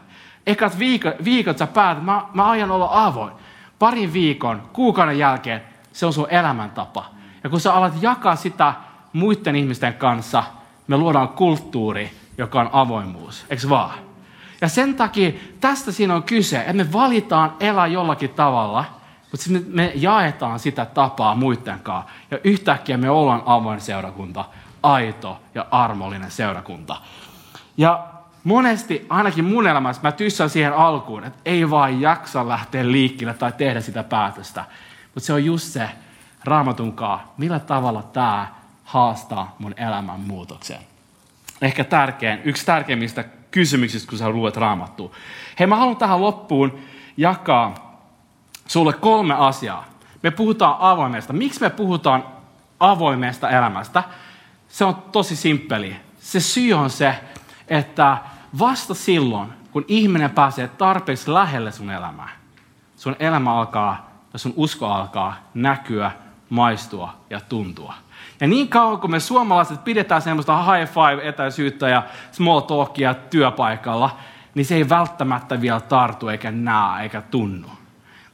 Ekat 0.47 0.79
viikot, 0.79 1.13
viikot 1.23 1.57
sä 1.57 1.67
päätät, 1.67 2.03
mä, 2.03 2.25
mä 2.33 2.45
aion 2.45 2.71
olla 2.71 2.89
avoin. 2.91 3.33
Parin 3.79 4.13
viikon, 4.13 4.69
kuukauden 4.73 5.19
jälkeen, 5.19 5.61
se 5.93 6.05
on 6.05 6.13
sun 6.13 6.29
elämäntapa. 6.29 7.14
Ja 7.45 7.49
kun 7.49 7.59
sä 7.59 7.73
alat 7.73 7.93
jakaa 8.01 8.35
sitä 8.35 8.73
muiden 9.13 9.55
ihmisten 9.55 9.93
kanssa, 9.93 10.43
me 10.87 10.97
luodaan 10.97 11.29
kulttuuri, 11.29 12.11
joka 12.37 12.59
on 12.59 12.69
avoimuus. 12.73 13.45
Eikö 13.49 13.69
vaan? 13.69 13.99
Ja 14.61 14.67
sen 14.67 14.95
takia 14.95 15.31
tästä 15.59 15.91
siinä 15.91 16.15
on 16.15 16.23
kyse, 16.23 16.59
että 16.59 16.73
me 16.73 16.93
valitaan 16.93 17.53
elää 17.59 17.87
jollakin 17.87 18.29
tavalla, 18.29 18.85
mutta 19.31 19.49
me, 19.49 19.61
me 19.67 19.91
jaetaan 19.95 20.59
sitä 20.59 20.85
tapaa 20.85 21.35
muiden 21.35 21.79
kanssa. 21.79 22.11
Ja 22.31 22.39
yhtäkkiä 22.43 22.97
me 22.97 23.09
ollaan 23.09 23.43
avoin 23.45 23.81
seurakunta, 23.81 24.45
aito 24.83 25.41
ja 25.55 25.65
armollinen 25.71 26.31
seurakunta. 26.31 26.97
Ja 27.77 28.07
monesti, 28.43 29.05
ainakin 29.09 29.45
mun 29.45 29.67
elämässä, 29.67 30.01
mä 30.01 30.11
tyssään 30.11 30.49
siihen 30.49 30.73
alkuun, 30.73 31.23
että 31.23 31.39
ei 31.45 31.69
vaan 31.69 32.01
jaksa 32.01 32.47
lähteä 32.47 32.91
liikkeelle 32.91 33.33
tai 33.33 33.51
tehdä 33.51 33.81
sitä 33.81 34.03
päätöstä. 34.03 34.65
Mutta 35.13 35.27
se 35.27 35.33
on 35.33 35.45
just 35.45 35.65
se 35.65 35.89
raamatunkaa, 36.47 37.33
millä 37.37 37.59
tavalla 37.59 38.03
tämä 38.03 38.47
haastaa 38.83 39.55
mun 39.59 39.73
elämän 39.77 40.19
muutokseen. 40.19 40.81
Ehkä 41.61 41.83
tärkein, 41.83 42.39
yksi 42.43 42.65
tärkeimmistä 42.65 43.23
kysymyksistä, 43.51 44.09
kun 44.09 44.17
sä 44.17 44.29
luet 44.29 44.57
raamattua. 44.57 45.11
Hei, 45.59 45.67
mä 45.67 45.75
haluan 45.75 45.97
tähän 45.97 46.21
loppuun 46.21 46.79
jakaa 47.17 47.99
sulle 48.67 48.93
kolme 48.93 49.33
asiaa. 49.33 49.85
Me 50.23 50.31
puhutaan 50.31 50.75
avoimesta. 50.79 51.33
Miksi 51.33 51.61
me 51.61 51.69
puhutaan 51.69 52.23
avoimesta 52.79 53.49
elämästä? 53.49 54.03
Se 54.69 54.85
on 54.85 54.95
tosi 54.95 55.35
simppeli. 55.35 55.95
Se 56.19 56.39
syy 56.39 56.73
on 56.73 56.89
se, 56.89 57.15
että 57.67 58.17
vasta 58.59 58.93
silloin, 58.93 59.49
kun 59.71 59.85
ihminen 59.87 60.29
pääsee 60.29 60.67
tarpeeksi 60.67 61.33
lähelle 61.33 61.71
sun 61.71 61.91
elämää, 61.91 62.29
sun 62.97 63.15
elämä 63.19 63.53
alkaa 63.53 64.09
ja 64.33 64.39
sun 64.39 64.53
usko 64.55 64.87
alkaa 64.87 65.35
näkyä, 65.53 66.11
maistua 66.55 67.13
ja 67.29 67.39
tuntua. 67.41 67.93
Ja 68.41 68.47
niin 68.47 68.69
kauan 68.69 68.99
kuin 68.99 69.11
me 69.11 69.19
suomalaiset 69.19 69.83
pidetään 69.83 70.21
semmoista 70.21 70.63
high 70.63 70.91
five 70.91 71.29
etäisyyttä 71.29 71.89
ja 71.89 72.03
small 72.31 72.59
talkia 72.59 73.13
työpaikalla, 73.13 74.17
niin 74.55 74.65
se 74.65 74.75
ei 74.75 74.89
välttämättä 74.89 75.61
vielä 75.61 75.79
tartu 75.79 76.27
eikä 76.27 76.51
näe 76.51 77.03
eikä 77.03 77.21
tunnu. 77.21 77.67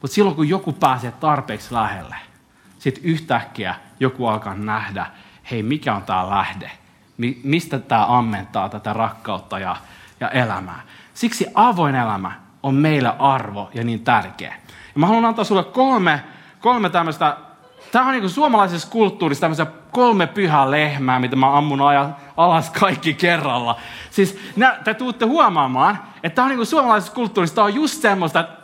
Mutta 0.02 0.16
silloin 0.16 0.36
kun 0.36 0.50
joku 0.50 0.72
pääsee 0.74 1.12
tarpeeksi 1.12 1.74
lähelle, 1.74 2.16
sitten 2.80 3.04
yhtäkkiä 3.04 3.76
joku 4.00 4.28
alkaa 4.28 4.56
nähdä, 4.56 5.06
hei 5.52 5.64
mikä 5.64 5.96
on 5.96 6.04
tämä 6.04 6.30
lähde, 6.30 6.72
mistä 7.44 7.80
tämä 7.80 8.18
ammentaa 8.18 8.70
tätä 8.70 8.94
rakkautta 8.94 9.60
ja, 9.60 9.76
ja 10.20 10.30
elämää. 10.30 10.82
Siksi 11.14 11.48
avoin 11.54 11.96
elämä 11.96 12.32
on 12.64 12.76
meille 12.76 13.14
arvo 13.20 13.70
ja 13.74 13.84
niin 13.84 14.04
tärkeä. 14.04 14.56
Ja 14.68 15.00
mä 15.00 15.08
haluan 15.08 15.26
antaa 15.26 15.46
sulle 15.46 15.64
kolme, 15.64 16.24
kolme 16.60 16.90
tämmöistä, 16.90 17.38
tämä 17.91 18.06
on 18.06 18.12
niin 18.12 18.30
suomalaisessa 18.30 18.88
kulttuurissa 18.91 19.41
tämmöisiä 19.41 19.65
kolme 19.91 20.28
pyhää 20.28 20.72
lehmää, 20.72 21.20
mitä 21.20 21.36
mä 21.36 21.58
ammun 21.58 21.80
alas 22.38 22.70
kaikki 22.70 23.13
kerralla. 23.13 23.76
Siis 24.12 24.39
nä, 24.56 24.78
te 24.84 24.94
tuutte 24.94 25.26
huomaamaan, 25.26 26.00
että 26.24 26.36
tämä 26.36 26.46
on 26.46 26.56
niin 26.58 26.65
suomalaisessa 26.65 27.13
kulttuurissa, 27.13 27.56
tämä 27.56 27.65
on 27.65 27.76
just 27.76 28.02
semmoista, 28.02 28.39
että 28.39 28.56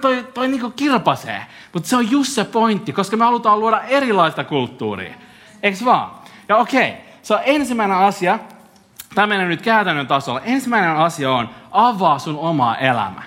toi, 0.00 0.26
toi 0.34 0.48
niin 0.48 0.72
kirpasee. 0.76 1.46
Mutta 1.72 1.88
se 1.88 1.96
on 1.96 2.10
just 2.10 2.32
se 2.32 2.44
pointti, 2.44 2.92
koska 2.92 3.16
me 3.16 3.24
halutaan 3.24 3.60
luoda 3.60 3.80
erilaista 3.80 4.44
kulttuuria. 4.44 5.14
Eikö 5.62 5.78
vaan? 5.84 6.10
Ja 6.48 6.56
okei. 6.56 6.94
Se 7.22 7.34
on 7.34 7.40
ensimmäinen 7.44 7.96
asia, 7.96 8.38
tämä 9.14 9.26
menee 9.26 9.46
nyt 9.46 9.62
käytännön 9.62 10.06
tasolla. 10.06 10.40
Ensimmäinen 10.40 10.96
asia 10.96 11.32
on 11.32 11.48
avaa 11.70 12.18
sun 12.18 12.38
omaa 12.38 12.76
elämä. 12.76 13.22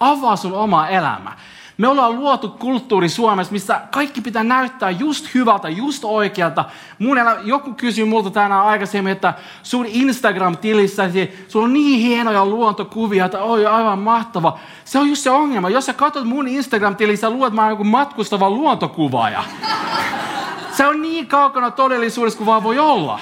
Avaa 0.00 0.36
sun 0.36 0.52
omaa 0.52 0.88
elämä. 0.88 1.32
Me 1.80 1.88
ollaan 1.88 2.16
luotu 2.16 2.48
kulttuuri 2.48 3.08
Suomessa, 3.08 3.52
missä 3.52 3.80
kaikki 3.90 4.20
pitää 4.20 4.44
näyttää 4.44 4.90
just 4.90 5.34
hyvältä, 5.34 5.68
just 5.68 6.04
oikealta. 6.04 6.64
Mun 6.98 7.18
elä, 7.18 7.36
joku 7.44 7.74
kysyi 7.74 8.04
multa 8.04 8.30
tänään 8.30 8.66
aikaisemmin, 8.66 9.12
että 9.12 9.34
sun 9.62 9.86
Instagram-tilissäsi, 9.86 11.46
sulla 11.48 11.64
on 11.64 11.72
niin 11.72 12.00
hienoja 12.00 12.46
luontokuvia, 12.46 13.24
että 13.24 13.42
oi 13.42 13.66
aivan 13.66 13.98
mahtava. 13.98 14.58
Se 14.84 14.98
on 14.98 15.08
just 15.08 15.22
se 15.22 15.30
ongelma. 15.30 15.68
Jos 15.68 15.86
sä 15.86 15.92
katsot 15.92 16.24
mun 16.24 16.48
Instagram-tilissä, 16.48 17.30
luulet, 17.30 17.46
että 17.46 17.56
mä 17.56 17.62
oon 17.62 17.70
joku 17.70 17.84
matkustava 17.84 18.50
luontokuvaaja. 18.50 19.44
Se 20.72 20.86
on 20.86 21.02
niin 21.02 21.26
kaukana 21.26 21.70
todellisuudessa 21.70 22.36
kuin 22.36 22.46
vaan 22.46 22.62
voi 22.62 22.78
olla. 22.78 23.20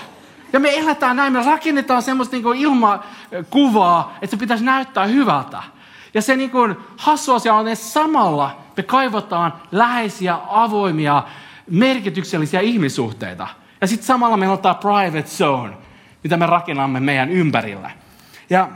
Ja 0.52 0.60
me 0.60 0.78
eletään 0.78 1.16
näin, 1.16 1.32
me 1.32 1.42
rakennetaan 1.42 2.02
semmoista 2.02 2.36
niin 2.36 2.56
ilmakuvaa, 2.56 4.14
että 4.22 4.36
se 4.36 4.40
pitäisi 4.40 4.64
näyttää 4.64 5.06
hyvältä. 5.06 5.77
Ja 6.14 6.22
se 6.22 6.36
niin 6.36 6.50
kuin 6.50 6.76
hassu 6.96 7.34
asia 7.34 7.54
on, 7.54 7.68
että 7.68 7.84
samalla 7.84 8.56
me 8.76 8.82
kaivataan 8.82 9.52
läheisiä, 9.72 10.38
avoimia, 10.48 11.22
merkityksellisiä 11.70 12.60
ihmissuhteita. 12.60 13.46
Ja 13.80 13.86
sitten 13.86 14.06
samalla 14.06 14.36
meillä 14.36 14.52
on 14.52 14.58
tämä 14.58 14.74
private 14.74 15.22
zone, 15.22 15.76
mitä 16.22 16.36
me 16.36 16.46
rakennamme 16.46 17.00
meidän 17.00 17.30
ympärillä. 17.30 17.90
Ja, 18.50 18.68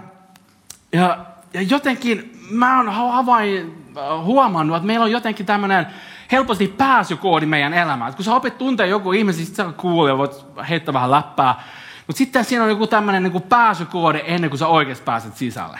ja, 0.92 1.18
ja 1.54 1.62
jotenkin 1.62 2.32
mä 2.50 2.76
oon 2.76 2.88
havain, 2.88 3.84
huomannut, 4.22 4.76
että 4.76 4.86
meillä 4.86 5.04
on 5.04 5.10
jotenkin 5.10 5.46
tämmöinen 5.46 5.86
helposti 6.32 6.68
pääsykoodi 6.78 7.46
meidän 7.46 7.74
elämään. 7.74 8.08
Et 8.08 8.16
kun 8.16 8.24
sä 8.24 8.34
opet 8.34 8.58
tuntee 8.58 8.86
joku 8.86 9.12
ihmisen, 9.12 9.46
sitten 9.46 9.66
sä 9.66 9.72
kuulee 9.72 10.12
ja 10.12 10.18
voit 10.18 10.46
heittää 10.68 10.94
vähän 10.94 11.10
läppää. 11.10 11.62
Mutta 12.06 12.18
sitten 12.18 12.44
siinä 12.44 12.64
on 12.64 12.70
joku 12.70 12.86
tämmöinen 12.86 13.22
niin 13.22 13.42
pääsykoodi 13.42 14.20
ennen 14.24 14.50
kuin 14.50 14.58
sä 14.58 14.66
oikeasti 14.66 15.04
pääset 15.04 15.36
sisälle. 15.36 15.78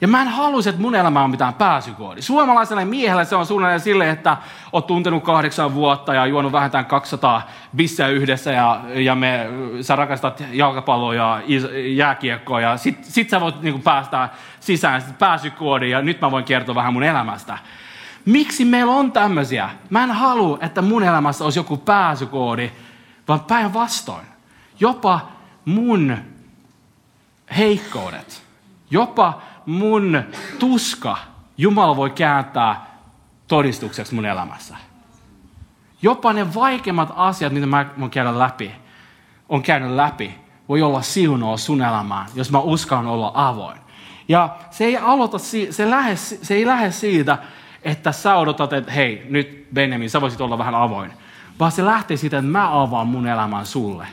Ja 0.00 0.08
mä 0.08 0.22
en 0.22 0.28
haluaisi, 0.28 0.68
että 0.68 0.82
mun 0.82 0.94
elämä 0.94 1.24
on 1.24 1.30
mitään 1.30 1.54
pääsykoodi. 1.54 2.22
Suomalaiselle 2.22 2.84
miehelle 2.84 3.24
se 3.24 3.36
on 3.36 3.46
suunnilleen 3.46 3.80
sille, 3.80 4.10
että 4.10 4.36
oot 4.72 4.86
tuntenut 4.86 5.24
kahdeksan 5.24 5.74
vuotta 5.74 6.14
ja 6.14 6.26
juonut 6.26 6.52
vähintään 6.52 6.86
200 6.86 7.42
bissejä 7.76 8.08
yhdessä 8.08 8.52
ja, 8.52 8.80
ja 8.94 9.14
me, 9.14 9.46
sä 9.80 9.96
rakastat 9.96 10.42
jalkapalloa 10.52 11.14
ja 11.14 11.42
jääkiekkoa 11.94 12.60
ja 12.60 12.76
sit, 12.76 13.04
sit 13.04 13.30
sä 13.30 13.40
voit 13.40 13.62
niin 13.62 13.82
päästä 13.82 14.28
sisään 14.60 15.02
pääsykoodi 15.18 15.90
ja 15.90 16.02
nyt 16.02 16.20
mä 16.20 16.30
voin 16.30 16.44
kertoa 16.44 16.74
vähän 16.74 16.92
mun 16.92 17.02
elämästä. 17.02 17.58
Miksi 18.24 18.64
meillä 18.64 18.92
on 18.92 19.12
tämmöisiä? 19.12 19.70
Mä 19.90 20.04
en 20.04 20.10
halua, 20.10 20.58
että 20.60 20.82
mun 20.82 21.02
elämässä 21.02 21.44
olisi 21.44 21.58
joku 21.58 21.76
pääsykoodi, 21.76 22.70
vaan 23.28 23.40
päinvastoin. 23.40 24.26
Jopa 24.80 25.20
mun 25.64 26.16
heikkoudet, 27.56 28.42
jopa 28.90 29.42
mun 29.66 30.22
tuska 30.58 31.16
Jumala 31.58 31.96
voi 31.96 32.10
kääntää 32.10 32.86
todistukseksi 33.48 34.14
mun 34.14 34.26
elämässä. 34.26 34.76
Jopa 36.02 36.32
ne 36.32 36.54
vaikeimmat 36.54 37.12
asiat, 37.16 37.52
mitä 37.52 37.66
mä 37.66 37.86
voin 38.00 38.10
käydä 38.10 38.38
läpi, 38.38 38.72
on 39.48 39.62
käynyt 39.62 39.90
läpi, 39.90 40.34
voi 40.68 40.82
olla 40.82 41.02
siunoa 41.02 41.56
sun 41.56 41.82
elämään, 41.82 42.26
jos 42.34 42.50
mä 42.50 42.58
uskallan 42.58 43.06
olla 43.06 43.32
avoin. 43.34 43.78
Ja 44.28 44.56
se 44.70 44.84
ei, 44.84 44.96
aloita, 44.96 45.38
se, 45.70 45.90
lähde, 45.90 46.16
se 46.16 46.54
ei 46.54 46.66
lähde 46.66 46.92
siitä, 46.92 47.38
että 47.82 48.12
sä 48.12 48.36
odotat, 48.36 48.72
että 48.72 48.92
hei, 48.92 49.26
nyt 49.28 49.66
Benjamin, 49.74 50.10
sä 50.10 50.20
voisit 50.20 50.40
olla 50.40 50.58
vähän 50.58 50.74
avoin. 50.74 51.12
Vaan 51.58 51.72
se 51.72 51.84
lähtee 51.84 52.16
siitä, 52.16 52.38
että 52.38 52.50
mä 52.50 52.82
avaan 52.82 53.06
mun 53.06 53.26
elämän 53.26 53.66
sulle. 53.66 54.06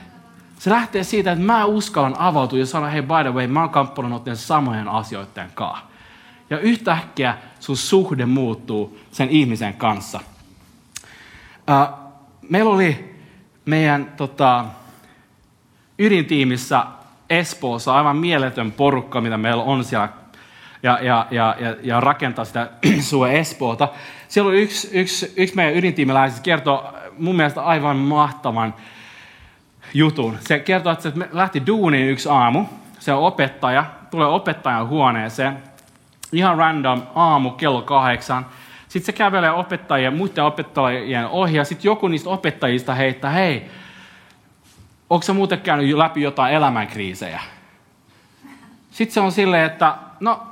Se 0.60 0.70
lähtee 0.70 1.04
siitä, 1.04 1.32
että 1.32 1.44
mä 1.44 1.66
uskallan 1.66 2.16
avautua 2.20 2.60
ja 2.60 2.66
sanoa, 2.66 2.90
hei 2.90 3.02
by 3.02 3.24
the 3.24 3.34
way, 3.34 3.48
mä 3.48 3.62
oon 3.62 3.70
kamppaillut 3.70 4.24
samojen 4.34 4.88
asioiden 4.88 5.52
kanssa. 5.54 5.86
Ja 6.50 6.60
yhtäkkiä 6.60 7.38
sun 7.60 7.78
suhde 7.78 8.26
muuttuu 8.26 9.00
sen 9.12 9.30
ihmisen 9.30 9.74
kanssa. 9.74 10.20
Uh, 11.70 11.98
meillä 12.50 12.72
oli 12.72 13.16
meidän 13.66 14.14
tota, 14.18 14.66
ydintiimissä 16.00 16.84
Espoossa 17.30 17.94
aivan 17.94 18.18
mieletön 18.18 18.72
porukka, 18.72 19.22
mitä 19.22 19.38
meillä 19.38 19.64
on 19.64 19.84
siellä 19.84 20.10
ja, 20.84 21.00
ja, 21.02 21.28
ja, 21.32 21.56
ja, 21.60 21.76
ja 21.84 22.00
rakentaa 22.00 22.46
sitä 22.46 22.70
sua 23.10 23.30
Espoota. 23.30 23.90
Siellä 24.28 24.50
oli 24.50 24.62
yksi, 24.62 24.90
yksi, 24.92 25.34
yksi 25.38 25.56
meidän 25.56 25.76
ydintiimiläisistä 25.76 26.44
kertoo 26.44 26.94
mun 27.18 27.36
mielestä 27.36 27.62
aivan 27.62 27.98
mahtavan 27.98 28.74
jutun. 29.94 30.38
Se 30.40 30.60
kertoo, 30.60 30.92
että 30.92 31.10
se 31.10 31.16
lähti 31.32 31.64
duuniin 31.68 32.10
yksi 32.10 32.30
aamu. 32.30 32.66
Se 33.00 33.14
on 33.14 33.24
opettaja, 33.24 33.86
tulee 34.12 34.28
opettajan 34.28 34.88
huoneeseen. 34.88 35.64
Ihan 36.32 36.58
random 36.58 37.02
aamu 37.16 37.52
kello 37.52 37.82
kahdeksan. 37.82 38.46
Sitten 38.88 39.06
se 39.06 39.18
kävelee 39.18 39.52
opettajien, 39.52 40.18
muiden 40.18 40.44
opettajien 40.44 41.28
ohi 41.28 41.58
ja 41.58 41.64
sitten 41.64 41.90
joku 41.90 42.08
niistä 42.08 42.30
opettajista 42.30 42.94
heittää, 42.94 43.32
hei, 43.32 43.70
onko 45.10 45.24
se 45.24 45.34
muuten 45.34 45.62
käynyt 45.62 45.98
läpi 45.98 46.22
jotain 46.22 46.54
elämänkriisejä? 46.54 47.42
Sitten 48.92 49.14
se 49.14 49.20
on 49.20 49.32
silleen, 49.32 49.66
että 49.66 49.96
no, 50.20 50.48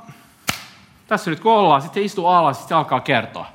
tässä 1.06 1.30
nyt 1.30 1.40
kun 1.40 1.52
ollaan, 1.52 1.82
sitten 1.82 2.02
se 2.02 2.04
istuu 2.04 2.26
alas, 2.26 2.56
sitten 2.56 2.68
se 2.68 2.74
alkaa 2.74 3.00
kertoa. 3.00 3.46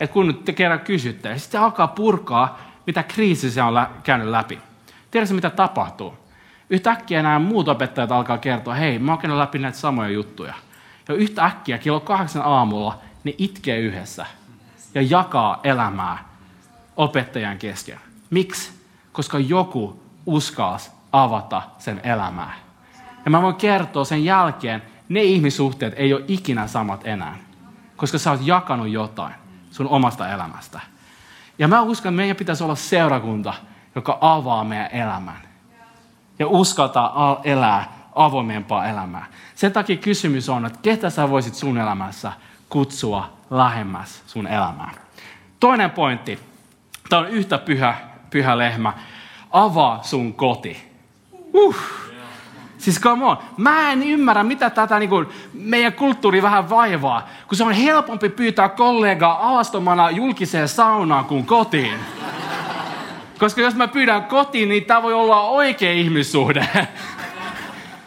Että 0.00 0.14
kun 0.14 0.26
nyt 0.26 0.44
te 0.44 0.52
kerran 0.52 0.80
kysytte, 0.80 1.38
sitten 1.38 1.60
se 1.60 1.64
alkaa 1.64 1.88
purkaa, 1.88 2.58
mitä 2.86 3.02
kriisi 3.02 3.50
se 3.50 3.62
on 3.62 3.74
lä- 3.74 3.90
käynyt 4.02 4.28
läpi. 4.28 4.58
Tiedätkö, 5.10 5.34
mitä 5.34 5.50
tapahtuu? 5.50 6.14
Yhtäkkiä 6.70 7.22
nämä 7.22 7.38
muut 7.38 7.68
opettajat 7.68 8.12
alkaa 8.12 8.38
kertoa, 8.38 8.74
hei, 8.74 8.98
mä 8.98 9.12
oon 9.12 9.38
läpi 9.38 9.58
näitä 9.58 9.78
samoja 9.78 10.08
juttuja. 10.08 10.54
Ja 11.08 11.14
yhtäkkiä 11.14 11.78
kello 11.78 12.00
kahdeksan 12.00 12.42
aamulla 12.42 12.98
ne 13.24 13.34
itkee 13.38 13.78
yhdessä 13.78 14.26
ja 14.94 15.02
jakaa 15.02 15.60
elämää 15.64 16.24
opettajan 16.96 17.58
kesken. 17.58 18.00
Miksi? 18.30 18.70
Koska 19.12 19.38
joku 19.38 20.02
uskalsi 20.26 20.90
avata 21.12 21.62
sen 21.78 22.00
elämää. 22.04 22.54
Ja 23.24 23.30
mä 23.30 23.42
voin 23.42 23.54
kertoa 23.54 24.04
sen 24.04 24.24
jälkeen, 24.24 24.82
ne 25.08 25.22
ihmissuhteet 25.22 25.94
ei 25.96 26.14
ole 26.14 26.24
ikinä 26.28 26.66
samat 26.66 27.00
enää. 27.04 27.36
Koska 27.96 28.18
sä 28.18 28.30
oot 28.30 28.40
jakanut 28.44 28.88
jotain 28.88 29.34
sun 29.70 29.88
omasta 29.88 30.32
elämästä. 30.32 30.80
Ja 31.58 31.68
mä 31.68 31.82
uskon, 31.82 32.12
että 32.12 32.16
meidän 32.16 32.36
pitäisi 32.36 32.64
olla 32.64 32.74
seurakunta, 32.74 33.54
joka 33.96 34.18
avaa 34.20 34.64
meidän 34.64 34.90
elämän. 34.92 35.40
Ja 36.38 36.48
uskaltaa 36.48 37.40
elää 37.44 37.92
avoimempaa 38.14 38.86
elämää. 38.86 39.26
Sen 39.54 39.72
takia 39.72 39.96
kysymys 39.96 40.48
on, 40.48 40.66
että 40.66 40.78
ketä 40.82 41.10
sä 41.10 41.30
voisit 41.30 41.54
sun 41.54 41.78
elämässä 41.78 42.32
kutsua 42.68 43.30
lähemmäs 43.50 44.22
sun 44.26 44.46
elämää. 44.46 44.90
Toinen 45.60 45.90
pointti. 45.90 46.38
Tämä 47.08 47.22
on 47.22 47.28
yhtä 47.28 47.58
pyhä, 47.58 47.94
pyhä 48.30 48.58
lehmä. 48.58 48.92
Avaa 49.50 50.02
sun 50.02 50.34
koti. 50.34 50.92
Uh. 51.52 51.76
Siis 52.78 53.00
come 53.00 53.24
on. 53.24 53.38
Mä 53.56 53.92
en 53.92 54.02
ymmärrä, 54.02 54.42
mitä 54.42 54.70
tätä 54.70 54.98
niin 54.98 55.08
kuin, 55.08 55.26
meidän 55.52 55.92
kulttuuri 55.92 56.42
vähän 56.42 56.70
vaivaa. 56.70 57.28
Kun 57.48 57.56
se 57.56 57.64
on 57.64 57.72
helpompi 57.72 58.28
pyytää 58.28 58.68
kollegaa 58.68 59.48
alastomana 59.48 60.10
julkiseen 60.10 60.68
saunaan 60.68 61.24
kuin 61.24 61.46
kotiin. 61.46 61.98
Koska 63.38 63.60
jos 63.60 63.74
mä 63.74 63.88
pyydän 63.88 64.24
kotiin, 64.24 64.68
niin 64.68 64.84
tämä 64.84 65.02
voi 65.02 65.14
olla 65.14 65.40
oikea 65.40 65.92
ihmissuhde. 65.92 66.68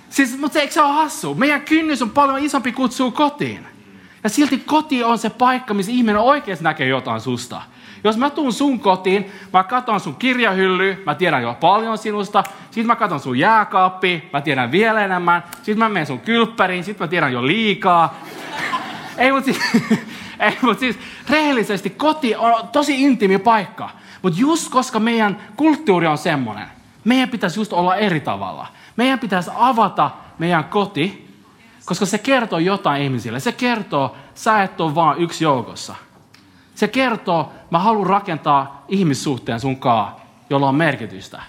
siis, 0.09 0.37
mutta 0.37 0.59
eikö 0.59 0.73
se 0.73 0.81
ole 0.81 0.93
hassu? 0.93 1.35
Meidän 1.35 1.61
kynnys 1.61 2.01
on 2.01 2.09
paljon 2.09 2.39
isompi 2.39 2.71
kutsua 2.71 3.11
kotiin. 3.11 3.67
Ja 4.23 4.29
silti 4.29 4.57
koti 4.57 5.03
on 5.03 5.17
se 5.17 5.29
paikka, 5.29 5.73
missä 5.73 5.91
ihminen 5.91 6.21
oikeasti 6.21 6.63
näkee 6.63 6.87
jotain 6.87 7.21
susta. 7.21 7.61
Jos 8.03 8.17
mä 8.17 8.29
tuun 8.29 8.53
sun 8.53 8.79
kotiin, 8.79 9.31
mä 9.53 9.63
katson 9.63 9.99
sun 9.99 10.15
kirjahylly, 10.15 11.03
mä 11.05 11.15
tiedän 11.15 11.41
jo 11.41 11.57
paljon 11.59 11.97
sinusta, 11.97 12.43
sitten 12.65 12.85
mä 12.85 12.95
katson 12.95 13.19
sun 13.19 13.39
jääkaappi, 13.39 14.29
mä 14.33 14.41
tiedän 14.41 14.71
vielä 14.71 15.05
enemmän, 15.05 15.43
sitten 15.55 15.77
mä 15.77 15.89
menen 15.89 16.07
sun 16.07 16.19
kylppäriin, 16.19 16.83
sitten 16.83 17.05
mä 17.05 17.09
tiedän 17.09 17.33
jo 17.33 17.47
liikaa. 17.47 18.19
ei, 19.17 19.31
mutta 19.31 19.45
siis, 19.45 19.59
ei, 20.39 20.57
mutta 20.61 20.79
siis 20.79 20.99
rehellisesti 21.29 21.89
koti 21.89 22.35
on 22.35 22.67
tosi 22.67 23.01
intiimi 23.01 23.37
paikka. 23.37 23.89
Mutta 24.21 24.39
just 24.39 24.71
koska 24.71 24.99
meidän 24.99 25.37
kulttuuri 25.55 26.07
on 26.07 26.17
semmoinen, 26.17 26.67
meidän 27.03 27.29
pitäisi 27.29 27.59
just 27.59 27.73
olla 27.73 27.95
eri 27.95 28.19
tavalla. 28.19 28.67
Meidän 28.95 29.19
pitäisi 29.19 29.51
avata 29.55 30.11
meidän 30.39 30.63
koti, 30.63 31.35
koska 31.85 32.05
se 32.05 32.17
kertoo 32.17 32.59
jotain 32.59 33.03
ihmisille. 33.03 33.39
Se 33.39 33.51
kertoo, 33.51 34.15
sä 34.35 34.63
et 34.63 34.81
ole 34.81 34.95
vaan 34.95 35.17
yksi 35.17 35.43
joukossa. 35.43 35.95
Se 36.75 36.87
kertoo, 36.87 37.51
mä 37.71 37.79
haluan 37.79 38.07
rakentaa 38.07 38.85
ihmissuhteen 38.87 39.59
sunkaan, 39.59 40.15
jolla 40.49 40.69
on 40.69 40.75
merkitystä. 40.75 41.41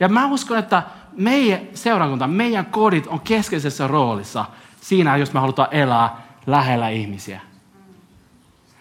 Ja 0.00 0.08
mä 0.08 0.26
uskon, 0.26 0.58
että 0.58 0.82
meidän 1.16 1.60
seurakunta, 1.74 2.26
meidän 2.26 2.66
kodit 2.66 3.06
on 3.06 3.20
keskeisessä 3.20 3.86
roolissa 3.86 4.44
siinä, 4.80 5.16
jos 5.16 5.32
me 5.32 5.40
halutaan 5.40 5.68
elää 5.70 6.16
lähellä 6.46 6.88
ihmisiä. 6.88 7.40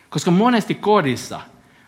Koska 0.10 0.32
monesti 0.32 0.76
kodissa 0.76 1.42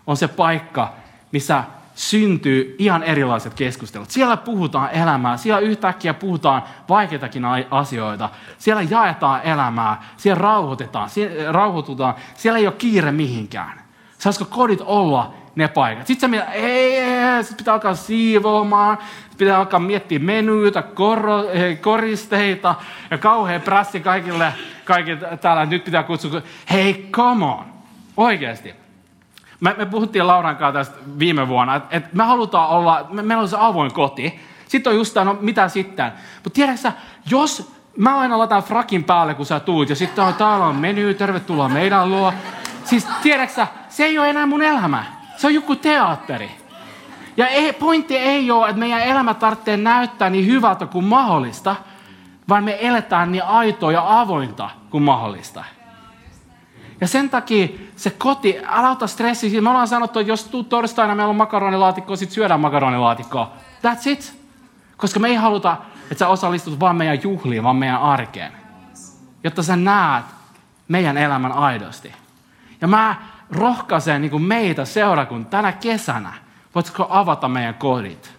on 0.08 0.18
se 0.18 0.28
paikka, 0.28 0.94
missä 1.32 1.64
syntyy 1.96 2.76
ihan 2.80 3.04
erilaiset 3.04 3.54
keskustelut. 3.54 4.10
Siellä 4.12 4.38
puhutaan 4.38 4.92
elämää, 4.92 5.38
siellä 5.38 5.60
yhtäkkiä 5.60 6.14
puhutaan 6.14 6.64
vaikeitakin 6.90 7.44
asioita. 7.72 8.30
Siellä 8.58 8.82
jaetaan 8.82 9.42
elämää, 9.42 10.04
siellä 10.18 10.42
rauhoitetaan, 10.42 11.10
siellä 11.10 11.52
rauhoitutaan. 11.52 12.16
Siellä 12.36 12.60
ei 12.60 12.68
ole 12.68 12.76
kiire 12.78 13.12
mihinkään. 13.12 13.82
Saisiko 14.18 14.46
kodit 14.46 14.82
olla 14.82 15.34
ne 15.56 15.68
paikat? 15.68 16.08
Sitten 16.08 16.32
sä 16.32 16.46
ei, 16.46 17.44
sit 17.44 17.58
pitää 17.58 17.74
alkaa 17.74 17.96
siivoamaan, 17.96 18.98
pitää 19.38 19.58
alkaa 19.58 19.80
miettiä 19.80 20.20
menyitä, 20.20 20.82
kor- 20.82 21.50
eh, 21.52 21.82
koristeita 21.82 22.76
ja 23.12 23.18
kauhean 23.18 23.62
prässi 23.62 24.00
kaikille, 24.00 24.54
kaikille 24.86 25.38
täällä. 25.42 25.66
Nyt 25.66 25.84
pitää 25.84 26.04
kutsua, 26.04 26.42
hei, 26.72 27.10
come 27.12 27.46
on, 27.46 27.66
oikeasti. 28.18 28.87
Me, 29.60 29.76
me 29.78 29.86
puhuttiin 29.86 30.28
Lauran 30.28 30.56
kanssa 30.56 30.80
tästä 30.80 31.10
viime 31.20 31.48
vuonna, 31.48 31.76
että, 31.76 31.98
että 31.98 32.10
me 32.14 32.24
halutaan 32.24 32.70
olla, 32.70 33.08
me, 33.10 33.22
meillä 33.22 33.42
on 33.42 33.50
se 33.50 33.58
avoin 33.60 33.94
koti. 33.94 34.40
Sitten 34.68 34.92
on 34.92 34.98
just 34.98 35.14
tämä, 35.14 35.24
no 35.24 35.38
mitä 35.42 35.70
sitten? 35.70 36.12
Mutta 36.44 36.56
tiedätkö 36.56 36.92
jos 37.30 37.74
mä 37.98 38.20
aina 38.20 38.38
laitan 38.38 38.64
frakin 38.64 39.04
päälle, 39.04 39.34
kun 39.34 39.46
sä 39.46 39.60
tuut, 39.60 39.90
ja 39.90 39.96
sitten 39.96 40.24
on, 40.24 40.34
täällä 40.34 40.66
on 40.66 40.76
meny, 40.76 41.14
tervetuloa 41.14 41.70
meidän 41.70 42.10
luo. 42.10 42.34
Siis 42.84 43.08
tiedätkö 43.24 43.68
se 43.90 44.06
ei 44.06 44.20
ole 44.20 44.30
enää 44.30 44.46
mun 44.46 44.62
elämä. 44.62 45.06
Se 45.38 45.48
on 45.48 45.54
joku 45.54 45.76
teatteri. 45.76 46.52
Ja 47.38 47.48
ei, 47.48 47.74
pointti 47.74 48.18
ei 48.18 48.52
ole, 48.52 48.70
että 48.70 48.80
meidän 48.80 49.02
elämä 49.02 49.34
tarvitsee 49.34 49.78
näyttää 49.78 50.30
niin 50.30 50.46
hyvältä 50.46 50.86
kuin 50.86 51.06
mahdollista, 51.06 51.76
vaan 52.50 52.64
me 52.64 52.78
eletään 52.82 53.32
niin 53.32 53.44
aitoa 53.44 53.92
ja 53.92 54.20
avointa 54.20 54.70
kuin 54.90 55.04
mahdollista. 55.04 55.64
Ja 57.02 57.08
sen 57.08 57.30
takia 57.30 57.68
se 57.96 58.10
koti, 58.10 58.58
älä 58.66 58.90
ota 58.90 59.08
stressiä. 59.08 59.62
Me 59.62 59.70
ollaan 59.70 59.88
sanottu, 59.88 60.20
että 60.20 60.32
jos 60.32 60.44
tuu 60.44 60.64
torstaina, 60.64 61.16
meillä 61.16 61.30
on 61.30 61.36
makaronilaatikko, 61.36 62.16
sitten 62.16 62.36
syödään 62.36 62.60
makaronilaatikkoa. 62.60 63.52
That's 63.84 64.10
it. 64.10 64.38
Koska 64.98 65.20
me 65.20 65.28
ei 65.28 65.36
haluta, 65.36 65.78
että 66.02 66.20
sä 66.20 66.28
osallistut 66.28 66.80
vaan 66.80 66.96
meidän 66.96 67.24
juhliin, 67.24 67.64
vaan 67.64 67.76
meidän 67.76 68.02
arkeen. 68.02 68.52
Jotta 69.44 69.64
sä 69.64 69.76
näet 69.76 70.26
meidän 70.88 71.18
elämän 71.18 71.52
aidosti. 71.52 72.14
Ja 72.82 72.88
mä 72.88 73.16
rohkaisen 73.52 74.22
niin 74.22 74.42
meitä 74.42 74.86
seurakunnan 74.86 75.50
tänä 75.50 75.72
kesänä. 75.72 76.34
Voitko 76.76 77.08
avata 77.10 77.48
meidän 77.48 77.76
kodit? 77.76 78.38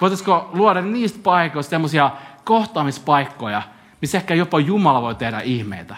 Voitaisiko 0.00 0.50
luoda 0.52 0.82
niistä 0.82 1.18
paikoista 1.22 1.70
sellaisia 1.70 2.10
kohtaamispaikkoja, 2.44 3.62
missä 4.00 4.18
ehkä 4.18 4.34
jopa 4.34 4.60
Jumala 4.60 5.02
voi 5.02 5.14
tehdä 5.14 5.40
ihmeitä. 5.40 5.96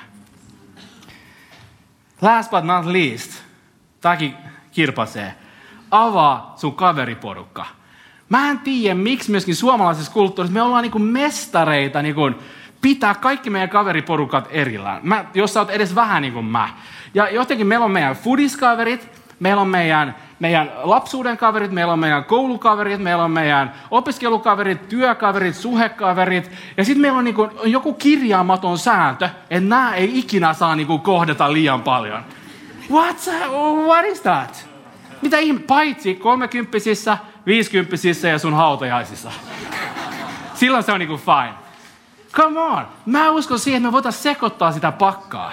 Last 2.20 2.50
but 2.50 2.64
not 2.64 2.86
least, 2.86 3.30
tämäkin 4.00 4.34
kirpasee. 4.70 5.34
Avaa 5.90 6.54
sun 6.56 6.74
kaveriporukka. 6.74 7.66
Mä 8.28 8.50
en 8.50 8.58
tiedä, 8.58 8.94
miksi 8.94 9.30
myöskin 9.30 9.56
suomalaisessa 9.56 10.12
kulttuurissa 10.12 10.54
me 10.54 10.62
ollaan 10.62 10.82
niinku 10.82 10.98
mestareita 10.98 12.02
niinku 12.02 12.30
pitää 12.80 13.14
kaikki 13.14 13.50
meidän 13.50 13.68
kaveriporukat 13.68 14.48
erillään. 14.50 15.00
Mä, 15.02 15.24
jos 15.34 15.54
sä 15.54 15.60
oot 15.60 15.70
edes 15.70 15.94
vähän 15.94 16.22
niin 16.22 16.32
kuin 16.32 16.44
mä. 16.44 16.68
Ja 17.14 17.30
jotenkin 17.30 17.66
meillä 17.66 17.84
on 17.84 17.90
meidän 17.90 18.16
foodiskaverit, 18.16 19.19
meillä 19.40 19.62
on 19.62 19.68
meidän, 19.68 20.16
meidän 20.38 20.72
lapsuuden 20.82 21.36
kaverit, 21.36 21.70
meillä 21.70 21.92
on 21.92 21.98
meidän 21.98 22.24
koulukaverit, 22.24 23.02
meillä 23.02 23.24
on 23.24 23.30
meidän 23.30 23.74
opiskelukaverit, 23.90 24.88
työkaverit, 24.88 25.54
suhekaverit. 25.54 26.50
Ja 26.76 26.84
sitten 26.84 27.00
meillä 27.00 27.18
on 27.18 27.24
niin 27.24 27.34
kuin 27.34 27.50
joku 27.64 27.94
kirjaamaton 27.94 28.78
sääntö, 28.78 29.24
että 29.50 29.68
nämä 29.68 29.94
ei 29.94 30.18
ikinä 30.18 30.52
saa 30.52 30.76
niin 30.76 30.86
kuin 30.86 31.00
kohdata 31.00 31.52
liian 31.52 31.82
paljon. 31.82 32.24
What, 32.90 33.16
what 33.86 34.04
is 34.04 34.20
that? 34.20 34.68
Mitä 35.22 35.38
ihme? 35.38 35.60
Paitsi 35.60 36.14
kolmekymppisissä, 36.14 37.18
viisikymppisissä 37.46 38.28
ja 38.28 38.38
sun 38.38 38.54
hautajaisissa. 38.54 39.30
Silloin 40.54 40.84
se 40.84 40.92
on 40.92 40.98
niin 40.98 41.08
kuin 41.08 41.20
fine. 41.20 41.54
Come 42.32 42.60
on. 42.60 42.86
Mä 43.06 43.30
uskon 43.30 43.58
siihen, 43.58 43.78
että 43.78 43.88
me 43.88 43.92
voitaisiin 43.92 44.22
sekoittaa 44.22 44.72
sitä 44.72 44.92
pakkaa. 44.92 45.52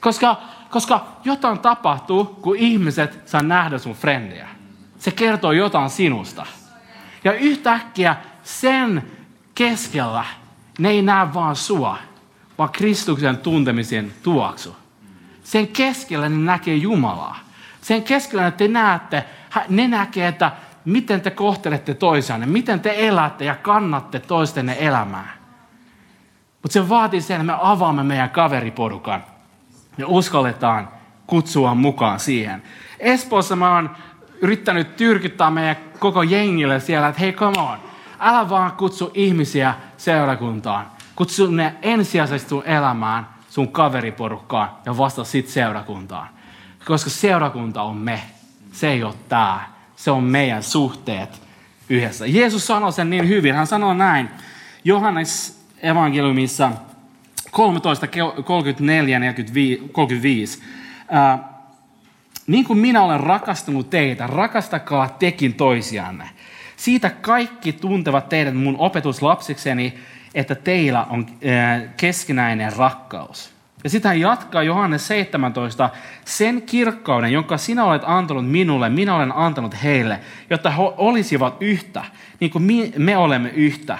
Koska, 0.00 0.36
koska 0.76 1.06
jotain 1.24 1.58
tapahtuu, 1.58 2.24
kun 2.24 2.56
ihmiset 2.56 3.28
saa 3.28 3.42
nähdä 3.42 3.78
sun 3.78 3.94
frendiä. 3.94 4.48
Se 4.98 5.10
kertoo 5.10 5.52
jotain 5.52 5.90
sinusta. 5.90 6.46
Ja 7.24 7.32
yhtäkkiä 7.32 8.16
sen 8.42 9.02
keskellä 9.54 10.24
ne 10.78 10.88
ei 10.88 11.02
näe 11.02 11.34
vaan 11.34 11.56
sua, 11.56 11.98
vaan 12.58 12.70
Kristuksen 12.70 13.36
tuntemisen 13.36 14.12
tuoksu. 14.22 14.76
Sen 15.44 15.68
keskellä 15.68 16.28
ne 16.28 16.36
näkee 16.36 16.74
Jumalaa. 16.74 17.38
Sen 17.80 18.02
keskellä 18.02 18.50
te 18.50 18.68
näette, 18.68 19.24
ne 19.68 19.88
näkee, 19.88 20.28
että 20.28 20.52
miten 20.84 21.20
te 21.20 21.30
kohtelette 21.30 21.94
toisianne, 21.94 22.46
miten 22.46 22.80
te 22.80 22.94
elätte 23.08 23.44
ja 23.44 23.54
kannatte 23.54 24.20
toistenne 24.20 24.76
elämää. 24.78 25.36
Mutta 26.62 26.72
se 26.72 26.88
vaatii 26.88 27.20
sen, 27.20 27.40
että 27.40 27.52
me 27.52 27.58
avaamme 27.62 28.02
meidän 28.02 28.30
kaveriporukan 28.30 29.24
ja 29.98 30.06
uskalletaan 30.08 30.88
kutsua 31.26 31.74
mukaan 31.74 32.20
siihen. 32.20 32.62
Espoossa 32.98 33.56
mä 33.56 33.74
oon 33.74 33.90
yrittänyt 34.42 34.96
tyrkyttää 34.96 35.50
meidän 35.50 35.76
koko 35.98 36.22
jengille 36.22 36.80
siellä, 36.80 37.08
että 37.08 37.20
hei 37.20 37.32
come 37.32 37.60
on, 37.60 37.78
älä 38.20 38.48
vaan 38.48 38.72
kutsu 38.72 39.10
ihmisiä 39.14 39.74
seurakuntaan. 39.96 40.86
Kutsu 41.16 41.50
ne 41.50 41.74
ensisijaisesti 41.82 42.48
sun 42.48 42.62
elämään, 42.64 43.28
sun 43.48 43.68
kaveriporukkaan 43.68 44.68
ja 44.84 44.98
vasta 44.98 45.24
sit 45.24 45.48
seurakuntaan. 45.48 46.28
Koska 46.84 47.10
seurakunta 47.10 47.82
on 47.82 47.96
me, 47.96 48.22
se 48.72 48.88
ei 48.88 49.02
ole 49.02 49.14
tää 49.28 49.76
se 49.96 50.10
on 50.10 50.24
meidän 50.24 50.62
suhteet 50.62 51.42
yhdessä. 51.88 52.26
Jeesus 52.26 52.66
sanoi 52.66 52.92
sen 52.92 53.10
niin 53.10 53.28
hyvin. 53.28 53.54
Hän 53.54 53.66
sanoi 53.66 53.94
näin 53.94 54.28
Johannes 54.84 55.60
evankeliumissa 55.82 56.72
13, 57.56 58.06
34, 58.44 59.34
35. 59.92 60.62
Äh, 61.14 61.40
niin 62.46 62.64
kuin 62.64 62.78
minä 62.78 63.02
olen 63.02 63.20
rakastanut 63.20 63.90
teitä, 63.90 64.26
rakastakaa 64.26 65.08
tekin 65.08 65.54
toisianne. 65.54 66.30
Siitä 66.76 67.10
kaikki 67.10 67.72
tuntevat 67.72 68.28
teidät 68.28 68.56
mun 68.56 68.76
opetuslapsikseni, 68.78 69.94
että 70.34 70.54
teillä 70.54 71.04
on 71.04 71.26
keskinäinen 71.96 72.72
rakkaus. 72.76 73.52
Ja 73.84 73.90
sitä 73.90 74.14
jatkaa 74.14 74.62
Johannes 74.62 75.06
17, 75.06 75.90
sen 76.24 76.62
kirkkauden, 76.62 77.32
jonka 77.32 77.58
sinä 77.58 77.84
olet 77.84 78.02
antanut 78.04 78.50
minulle, 78.50 78.88
minä 78.88 79.14
olen 79.14 79.32
antanut 79.36 79.82
heille, 79.82 80.20
jotta 80.50 80.70
he 80.70 80.82
olisivat 80.96 81.56
yhtä, 81.60 82.04
niin 82.40 82.50
kuin 82.50 82.92
me 82.98 83.16
olemme 83.16 83.48
yhtä. 83.48 83.98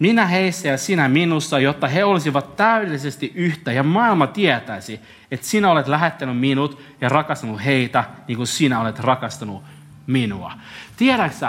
Minä 0.00 0.26
heissä 0.26 0.68
ja 0.68 0.78
sinä 0.78 1.08
minussa, 1.08 1.58
jotta 1.58 1.88
he 1.88 2.04
olisivat 2.04 2.56
täydellisesti 2.56 3.32
yhtä 3.34 3.72
ja 3.72 3.82
maailma 3.82 4.26
tietäisi, 4.26 5.00
että 5.30 5.46
sinä 5.46 5.70
olet 5.70 5.88
lähettänyt 5.88 6.38
minut 6.38 6.82
ja 7.00 7.08
rakastanut 7.08 7.64
heitä, 7.64 8.04
niin 8.28 8.36
kuin 8.36 8.46
sinä 8.46 8.80
olet 8.80 8.98
rakastanut 8.98 9.62
minua. 10.06 10.52
Tiedätkö 10.96 11.46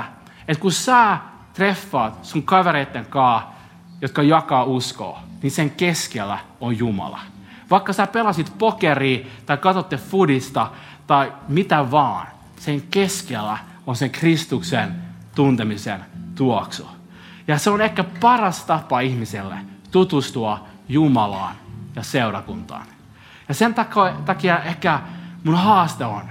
että 0.47 0.61
kun 0.61 0.71
sä 0.71 1.17
treffaat 1.53 2.25
sun 2.25 2.43
kavereiden 2.43 3.05
kanssa, 3.05 3.49
jotka 4.01 4.23
jakaa 4.23 4.63
uskoa, 4.63 5.23
niin 5.41 5.51
sen 5.51 5.71
keskellä 5.71 6.39
on 6.61 6.77
Jumala. 6.77 7.19
Vaikka 7.69 7.93
sä 7.93 8.07
pelasit 8.07 8.53
pokeria 8.57 9.25
tai 9.45 9.57
katsotte 9.57 9.97
fudista 9.97 10.67
tai 11.07 11.33
mitä 11.47 11.91
vaan, 11.91 12.27
sen 12.57 12.81
keskellä 12.81 13.57
on 13.87 13.95
sen 13.95 14.09
Kristuksen 14.09 14.95
tuntemisen 15.35 16.05
tuoksu. 16.35 17.00
Ja 17.51 17.59
se 17.59 17.69
on 17.69 17.81
ehkä 17.81 18.03
paras 18.03 18.65
tapa 18.65 18.99
ihmiselle 18.99 19.55
tutustua 19.91 20.65
Jumalaan 20.89 21.55
ja 21.95 22.03
seurakuntaan. 22.03 22.85
Ja 23.47 23.53
sen 23.53 23.75
takia 24.25 24.59
ehkä 24.59 24.99
mun 25.43 25.55
haaste 25.55 26.05
on, 26.05 26.21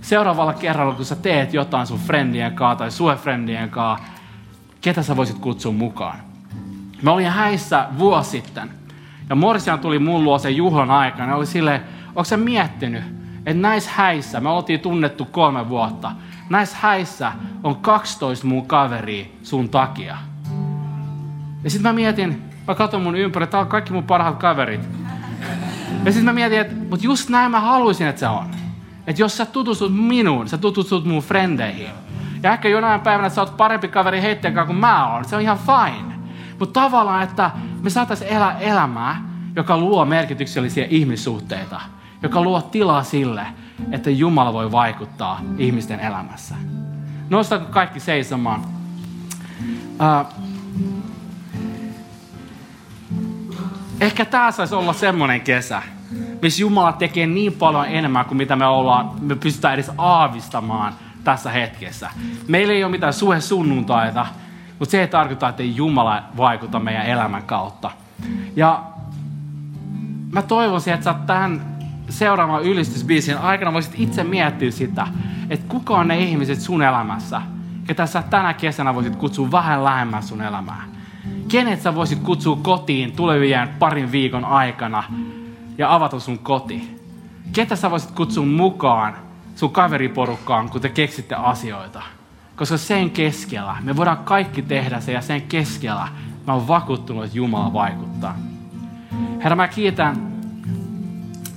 seuraavalla 0.00 0.52
kerralla 0.52 0.94
kun 0.94 1.04
sä 1.04 1.16
teet 1.16 1.54
jotain 1.54 1.86
sun 1.86 1.98
friendien 1.98 2.54
kanssa 2.54 2.78
tai 2.78 2.90
suhefriendien 2.90 3.70
kanssa, 3.70 4.06
ketä 4.80 5.02
sä 5.02 5.16
voisit 5.16 5.38
kutsua 5.38 5.72
mukaan. 5.72 6.18
Mä 7.02 7.10
olin 7.12 7.30
häissä 7.30 7.86
vuosi 7.98 8.30
sitten. 8.30 8.70
Ja 9.28 9.34
Morsian 9.34 9.78
tuli 9.78 9.98
mun 9.98 10.24
luo 10.24 10.38
sen 10.38 10.56
juhlan 10.56 10.90
aikana. 10.90 11.36
Oli 11.36 11.46
silleen, 11.46 11.80
onko 12.06 12.24
sä 12.24 12.36
miettinyt, 12.36 13.04
että 13.46 13.62
näissä 13.62 13.90
häissä, 13.94 14.40
me 14.40 14.48
oltiin 14.48 14.80
tunnettu 14.80 15.24
kolme 15.24 15.68
vuotta, 15.68 16.12
näissä 16.50 16.76
häissä 16.80 17.32
on 17.64 17.76
12 17.76 18.46
mun 18.46 18.66
kaveria 18.66 19.26
sun 19.42 19.68
takia. 19.68 20.27
Ja 21.64 21.70
sitten 21.70 21.90
mä 21.90 21.92
mietin, 21.92 22.42
mä 22.66 22.74
katson 22.74 23.02
mun 23.02 23.16
ympäri, 23.16 23.46
tää 23.46 23.60
on 23.60 23.66
kaikki 23.66 23.92
mun 23.92 24.04
parhaat 24.04 24.36
kaverit. 24.36 24.80
Ja 26.04 26.12
sitten 26.12 26.24
mä 26.24 26.32
mietin, 26.32 26.60
että 26.60 26.74
mut 26.90 27.02
just 27.02 27.28
näin 27.28 27.50
mä 27.50 27.60
haluaisin, 27.60 28.06
että 28.06 28.20
se 28.20 28.28
on. 28.28 28.50
Että 29.06 29.22
jos 29.22 29.36
sä 29.36 29.46
tutustut 29.46 29.96
minuun, 29.96 30.48
sä 30.48 30.58
tutustut 30.58 31.04
mun 31.04 31.22
frendeihin. 31.22 31.90
Ja 32.42 32.52
ehkä 32.52 32.68
jonain 32.68 33.00
päivänä 33.00 33.28
sä 33.28 33.40
oot 33.40 33.56
parempi 33.56 33.88
kaveri 33.88 34.22
heitten 34.22 34.54
kuin 34.66 34.78
mä 34.78 35.12
oon. 35.12 35.24
Se 35.24 35.36
on 35.36 35.42
ihan 35.42 35.58
fine. 35.58 36.14
Mutta 36.58 36.80
tavallaan, 36.80 37.22
että 37.22 37.50
me 37.82 37.90
saataisiin 37.90 38.30
elää 38.30 38.58
elämää, 38.58 39.22
joka 39.56 39.78
luo 39.78 40.04
merkityksellisiä 40.04 40.86
ihmissuhteita, 40.90 41.80
joka 42.22 42.42
luo 42.42 42.62
tilaa 42.62 43.02
sille, 43.02 43.46
että 43.92 44.10
Jumala 44.10 44.52
voi 44.52 44.72
vaikuttaa 44.72 45.40
ihmisten 45.58 46.00
elämässä. 46.00 46.54
Nostaako 47.30 47.64
kaikki 47.64 48.00
seisomaan? 48.00 48.60
Uh, 50.00 50.48
ehkä 54.00 54.24
tämä 54.24 54.50
saisi 54.50 54.74
olla 54.74 54.92
semmoinen 54.92 55.40
kesä, 55.40 55.82
missä 56.42 56.60
Jumala 56.60 56.92
tekee 56.92 57.26
niin 57.26 57.52
paljon 57.52 57.86
enemmän 57.86 58.24
kuin 58.24 58.38
mitä 58.38 58.56
me, 58.56 58.66
ollaan, 58.66 59.10
me 59.20 59.34
pystytään 59.34 59.74
edes 59.74 59.90
aavistamaan 59.98 60.92
tässä 61.24 61.50
hetkessä. 61.50 62.10
Meillä 62.48 62.72
ei 62.72 62.84
ole 62.84 62.90
mitään 62.90 63.12
suhe 63.12 63.40
sunnuntaita, 63.40 64.26
mutta 64.78 64.90
se 64.90 65.00
ei 65.00 65.08
tarkoita, 65.08 65.48
että 65.48 65.62
ei 65.62 65.76
Jumala 65.76 66.22
vaikuta 66.36 66.80
meidän 66.80 67.06
elämän 67.06 67.42
kautta. 67.42 67.90
Ja 68.56 68.82
mä 70.32 70.42
toivoisin, 70.42 70.94
että 70.94 71.04
sä 71.04 71.14
tähän 71.26 71.78
seuraavan 72.08 72.62
ylistysbiisin 72.62 73.38
aikana 73.38 73.72
voisit 73.72 73.94
itse 73.96 74.24
miettiä 74.24 74.70
sitä, 74.70 75.06
että 75.50 75.68
kuka 75.68 75.94
on 75.94 76.08
ne 76.08 76.18
ihmiset 76.18 76.60
sun 76.60 76.82
elämässä, 76.82 77.42
ketä 77.86 78.06
sä 78.06 78.22
tänä 78.30 78.54
kesänä 78.54 78.94
voisit 78.94 79.16
kutsua 79.16 79.50
vähän 79.50 79.84
lähemmäs 79.84 80.28
sun 80.28 80.42
elämää. 80.42 80.84
Kenet 81.48 81.82
sä 81.82 81.94
voisit 81.94 82.18
kutsua 82.18 82.58
kotiin 82.62 83.12
tulevien 83.12 83.68
parin 83.68 84.12
viikon 84.12 84.44
aikana 84.44 85.04
ja 85.78 85.94
avata 85.94 86.20
sun 86.20 86.38
koti. 86.38 86.98
Ketä 87.52 87.76
sä 87.76 87.90
voisit 87.90 88.10
kutsua 88.10 88.46
mukaan 88.46 89.14
sun 89.56 89.70
kaveriporukkaan, 89.70 90.68
kun 90.68 90.80
te 90.80 90.88
keksitte 90.88 91.34
asioita. 91.34 92.02
Koska 92.56 92.76
sen 92.76 93.10
keskellä 93.10 93.76
me 93.80 93.96
voidaan 93.96 94.18
kaikki 94.18 94.62
tehdä 94.62 95.00
se 95.00 95.12
ja 95.12 95.20
sen 95.20 95.42
keskellä 95.42 96.08
mä 96.46 96.54
oon 96.54 96.68
vakuuttunut, 96.68 97.24
että 97.24 97.36
Jumala 97.36 97.72
vaikuttaa. 97.72 98.36
Herra, 99.44 99.56
mä 99.56 99.68
kiitän 99.68 100.32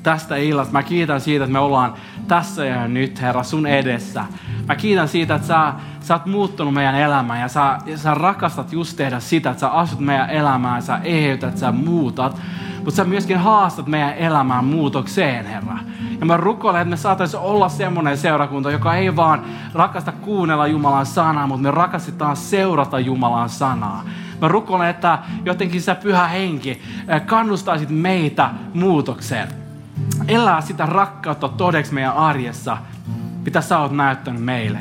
tästä 0.03 0.35
illasta. 0.35 0.73
Mä 0.73 0.83
kiitän 0.83 1.21
siitä, 1.21 1.43
että 1.43 1.53
me 1.53 1.59
ollaan 1.59 1.93
tässä 2.31 2.65
ja 2.65 2.87
nyt, 2.87 3.21
Herra, 3.21 3.43
sun 3.43 3.67
edessä. 3.67 4.25
Mä 4.67 4.75
kiitän 4.75 5.07
siitä, 5.07 5.35
että 5.35 5.47
sä, 5.47 5.73
sä 6.01 6.13
oot 6.13 6.25
muuttunut 6.25 6.73
meidän 6.73 6.95
elämään 6.95 7.41
ja 7.41 7.47
sä, 7.47 7.77
ja 7.85 7.97
sä 7.97 8.13
rakastat 8.13 8.73
just 8.73 8.97
tehdä 8.97 9.19
sitä, 9.19 9.49
että 9.49 9.59
sä 9.59 9.69
asut 9.69 9.99
meidän 9.99 10.29
elämään, 10.29 10.81
sä 10.81 10.99
eheytät, 11.03 11.57
sä 11.57 11.71
muutat. 11.71 12.41
Mutta 12.77 12.91
sä 12.91 13.03
myöskin 13.03 13.37
haastat 13.37 13.87
meidän 13.87 14.13
elämään 14.13 14.65
muutokseen, 14.65 15.45
Herra. 15.45 15.77
Ja 16.19 16.25
mä 16.25 16.37
rukoilen, 16.37 16.81
että 16.81 16.89
me 16.89 16.97
saataisiin 16.97 17.41
olla 17.41 17.69
semmoinen 17.69 18.17
seurakunta, 18.17 18.71
joka 18.71 18.95
ei 18.95 19.15
vaan 19.15 19.45
rakasta 19.73 20.11
kuunnella 20.11 20.67
Jumalan 20.67 21.05
sanaa, 21.05 21.47
mutta 21.47 21.63
me 21.63 21.71
rakastetaan 21.71 22.35
seurata 22.35 22.99
Jumalan 22.99 23.49
sanaa. 23.49 24.03
Mä 24.41 24.47
rukoilen, 24.47 24.89
että 24.89 25.19
jotenkin 25.45 25.81
sä 25.81 25.95
pyhä 25.95 26.27
henki 26.27 26.81
kannustaisit 27.25 27.89
meitä 27.89 28.49
muutokseen. 28.73 29.60
Elää 30.27 30.61
sitä 30.61 30.85
rakkautta 30.85 31.49
todeksi 31.49 31.93
meidän 31.93 32.13
arjessa, 32.13 32.77
mitä 33.45 33.61
sä 33.61 33.79
oot 33.79 33.91
näyttänyt 33.91 34.43
meille. 34.43 34.79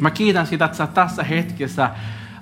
Mä 0.00 0.10
kiitän 0.10 0.46
sitä, 0.46 0.64
että 0.64 0.76
sä 0.76 0.86
tässä 0.86 1.24
hetkessä 1.24 1.90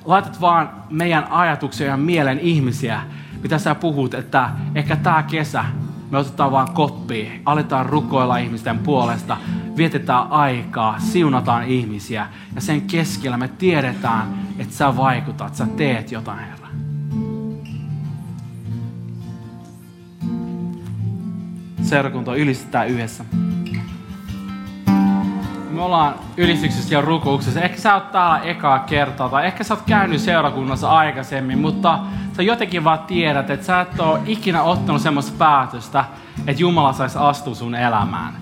laitat 0.05 0.41
vaan 0.41 0.71
meidän 0.91 1.27
ajatuksia 1.31 1.87
ja 1.87 1.97
mielen 1.97 2.39
ihmisiä, 2.39 3.03
mitä 3.43 3.59
sä 3.59 3.75
puhut, 3.75 4.15
että 4.15 4.51
ehkä 4.75 4.97
tämä 4.97 5.23
kesä 5.23 5.65
me 6.13 6.19
otetaan 6.19 6.53
vaan 6.53 6.73
koppia, 6.73 7.31
aletaan 7.45 7.87
rukoilla 7.87 8.37
ihmisten 8.37 8.79
puolesta, 8.79 9.37
vietetään 9.77 10.31
aikaa, 10.31 10.99
siunataan 10.99 11.65
ihmisiä 11.65 12.27
ja 12.55 12.61
sen 12.61 12.83
keskellä 12.83 13.37
me 13.37 13.49
tiedetään, 13.49 14.35
että 14.59 14.75
sä 14.75 14.97
vaikutat, 14.97 15.55
sä 15.55 15.67
teet 15.67 16.13
jotain, 16.13 16.39
Herra. 16.39 16.62
Seurakunta 21.93 22.35
ylistetään 22.35 22.89
yhdessä. 22.89 23.25
Me 25.71 25.83
ollaan 25.83 26.15
ylistyksessä 26.37 26.95
ja 26.95 27.01
rukouksessa. 27.01 27.61
Ehkä 27.61 27.79
sä 27.79 27.95
oot 27.95 28.13
täällä 28.13 28.39
ekaa 28.39 28.79
kertaa 28.79 29.29
tai 29.29 29.47
ehkä 29.47 29.65
sä 29.65 29.75
oot 29.75 29.83
käynyt 29.87 30.21
seurakunnassa 30.21 30.91
aikaisemmin, 30.91 31.59
mutta 31.59 31.99
sä 32.33 32.43
jotenkin 32.43 32.85
vaan 32.85 32.99
tiedät, 32.99 33.51
että 33.51 33.67
sä 33.67 33.81
et 33.81 34.01
ole 34.01 34.21
ikinä 34.27 34.63
ottanut 34.63 35.03
semmoista 35.03 35.33
päätöstä, 35.39 36.05
että 36.47 36.63
Jumala 36.63 36.93
saisi 36.93 37.19
astua 37.19 37.55
sun 37.55 37.75
elämään. 37.75 38.42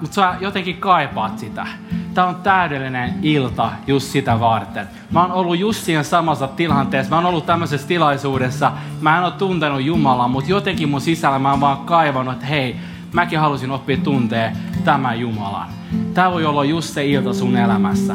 Mutta 0.00 0.14
sä 0.14 0.34
jotenkin 0.40 0.76
kaipaat 0.76 1.38
sitä. 1.38 1.66
Tämä 2.14 2.26
on 2.26 2.36
täydellinen 2.36 3.14
ilta 3.22 3.70
just 3.86 4.06
sitä 4.06 4.40
varten. 4.40 4.88
Mä 5.10 5.22
oon 5.22 5.32
ollut 5.32 5.58
just 5.58 5.84
siinä 5.84 6.02
samassa 6.02 6.48
tilanteessa. 6.48 7.10
Mä 7.10 7.16
oon 7.16 7.26
ollut 7.26 7.46
tämmöisessä 7.46 7.88
tilaisuudessa. 7.88 8.72
Mä 9.00 9.18
en 9.18 9.24
ole 9.24 9.32
tuntenut 9.32 9.82
Jumalaa, 9.82 10.28
mutta 10.28 10.50
jotenkin 10.50 10.88
mun 10.88 11.00
sisällä 11.00 11.38
mä 11.38 11.50
oon 11.50 11.60
vaan 11.60 11.78
kaivannut, 11.78 12.34
että 12.34 12.46
hei, 12.46 12.76
mäkin 13.12 13.40
halusin 13.40 13.70
oppia 13.70 13.96
tuntee 13.96 14.52
tämän 14.84 15.20
Jumalan. 15.20 15.68
Tämä 16.14 16.32
voi 16.32 16.44
olla 16.44 16.64
just 16.64 16.94
se 16.94 17.06
ilta 17.06 17.34
sun 17.34 17.56
elämässä. 17.56 18.14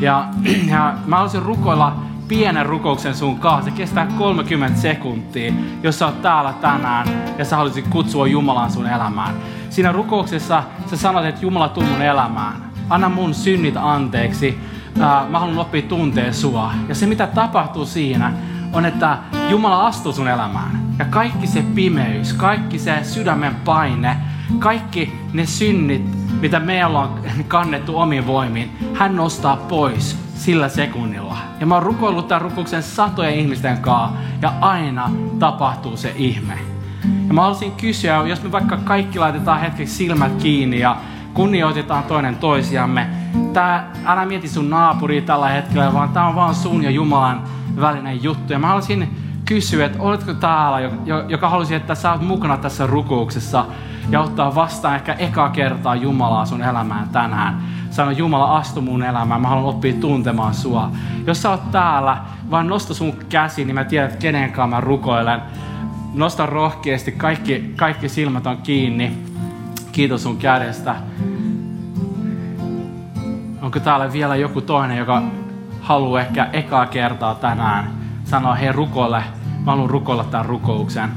Ja, 0.00 0.24
ja 0.72 0.94
mä 1.06 1.16
haluaisin 1.16 1.42
rukoilla 1.42 1.96
pienen 2.28 2.66
rukouksen 2.66 3.14
sun 3.14 3.38
kanssa. 3.38 3.70
Se 3.70 3.76
kestää 3.76 4.06
30 4.18 4.80
sekuntia, 4.80 5.52
jos 5.82 5.98
sä 5.98 6.06
oot 6.06 6.22
täällä 6.22 6.52
tänään 6.52 7.06
ja 7.38 7.44
sä 7.44 7.56
haluaisit 7.56 7.88
kutsua 7.88 8.26
Jumalan 8.26 8.70
sun 8.70 8.86
elämään. 8.86 9.34
Siinä 9.74 9.92
rukouksessa 9.92 10.62
sä 10.86 10.96
sanot, 10.96 11.24
että 11.24 11.40
Jumala 11.40 11.68
tuu 11.68 11.82
mun 11.82 12.02
elämään. 12.02 12.72
Anna 12.90 13.08
mun 13.08 13.34
synnit 13.34 13.76
anteeksi. 13.76 14.58
Mä 15.28 15.38
haluan 15.38 15.58
oppia 15.58 15.82
tuntee 15.82 16.32
sua. 16.32 16.72
Ja 16.88 16.94
se 16.94 17.06
mitä 17.06 17.26
tapahtuu 17.26 17.86
siinä 17.86 18.32
on, 18.72 18.86
että 18.86 19.18
Jumala 19.48 19.86
astuu 19.86 20.12
sun 20.12 20.28
elämään. 20.28 20.94
Ja 20.98 21.04
kaikki 21.04 21.46
se 21.46 21.64
pimeys, 21.74 22.32
kaikki 22.32 22.78
se 22.78 22.98
sydämen 23.02 23.54
paine, 23.54 24.16
kaikki 24.58 25.20
ne 25.32 25.46
synnit, 25.46 26.02
mitä 26.40 26.60
me 26.60 26.86
ollaan 26.86 27.20
kannettu 27.48 27.98
omiin 27.98 28.26
voimiin, 28.26 28.76
hän 28.94 29.16
nostaa 29.16 29.56
pois 29.56 30.18
sillä 30.34 30.68
sekunnilla. 30.68 31.36
Ja 31.60 31.66
mä 31.66 31.74
oon 31.74 31.82
rukoillut 31.82 32.28
tämän 32.28 32.42
rukouksen 32.42 32.82
satojen 32.82 33.34
ihmisten 33.34 33.78
kanssa 33.78 34.18
ja 34.42 34.52
aina 34.60 35.10
tapahtuu 35.38 35.96
se 35.96 36.12
ihme. 36.16 36.73
Ja 37.28 37.34
mä 37.34 37.40
haluaisin 37.40 37.72
kysyä, 37.72 38.26
jos 38.26 38.42
me 38.42 38.52
vaikka 38.52 38.76
kaikki 38.76 39.18
laitetaan 39.18 39.60
hetkeksi 39.60 39.94
silmät 39.94 40.32
kiinni 40.42 40.80
ja 40.80 40.96
kunnioitetaan 41.34 42.04
toinen 42.04 42.36
toisiamme. 42.36 43.06
Tää, 43.52 43.90
älä 44.04 44.24
mieti 44.24 44.48
sun 44.48 44.70
naapuri 44.70 45.22
tällä 45.22 45.48
hetkellä, 45.48 45.92
vaan 45.92 46.08
tämä 46.08 46.26
on 46.26 46.34
vaan 46.34 46.54
sun 46.54 46.82
ja 46.82 46.90
Jumalan 46.90 47.42
välinen 47.80 48.22
juttu. 48.22 48.52
Ja 48.52 48.58
mä 48.58 48.66
haluaisin 48.66 49.16
kysyä, 49.44 49.86
että 49.86 50.02
oletko 50.02 50.34
täällä, 50.34 50.78
joka 51.28 51.48
halusi, 51.48 51.74
että 51.74 51.94
sä 51.94 52.12
oot 52.12 52.22
mukana 52.22 52.56
tässä 52.56 52.86
rukouksessa 52.86 53.66
ja 54.10 54.20
ottaa 54.20 54.54
vastaan 54.54 54.94
ehkä 54.94 55.12
eka 55.12 55.48
kertaa 55.48 55.94
Jumalaa 55.94 56.46
sun 56.46 56.62
elämään 56.62 57.08
tänään. 57.08 57.62
Sano, 57.90 58.10
Jumala, 58.10 58.56
astu 58.56 58.80
mun 58.80 59.02
elämään, 59.02 59.40
mä 59.40 59.48
haluan 59.48 59.74
oppia 59.74 59.92
tuntemaan 59.92 60.54
sua. 60.54 60.90
Jos 61.26 61.42
sä 61.42 61.50
oot 61.50 61.70
täällä, 61.70 62.16
vaan 62.50 62.66
nosta 62.66 62.94
sun 62.94 63.12
käsi, 63.28 63.64
niin 63.64 63.74
mä 63.74 63.84
tiedän, 63.84 64.12
kenen 64.18 64.52
kanssa 64.52 64.76
mä 64.76 64.80
rukoilen. 64.80 65.42
Nosta 66.14 66.46
rohkeasti, 66.46 67.12
kaikki, 67.12 67.72
kaikki 67.76 68.08
silmät 68.08 68.46
on 68.46 68.56
kiinni. 68.56 69.18
Kiitos 69.92 70.22
sun 70.22 70.36
kädestä. 70.36 70.96
Onko 73.62 73.80
täällä 73.80 74.12
vielä 74.12 74.36
joku 74.36 74.60
toinen, 74.60 74.98
joka 74.98 75.22
haluaa 75.80 76.20
ehkä 76.20 76.48
ekaa 76.52 76.86
kertaa 76.86 77.34
tänään 77.34 77.90
sanoa, 78.24 78.54
hei 78.54 78.72
rukoile, 78.72 79.22
mä 79.64 79.70
haluan 79.70 79.90
rukoilla 79.90 80.24
tämän 80.24 80.46
rukouksen. 80.46 81.10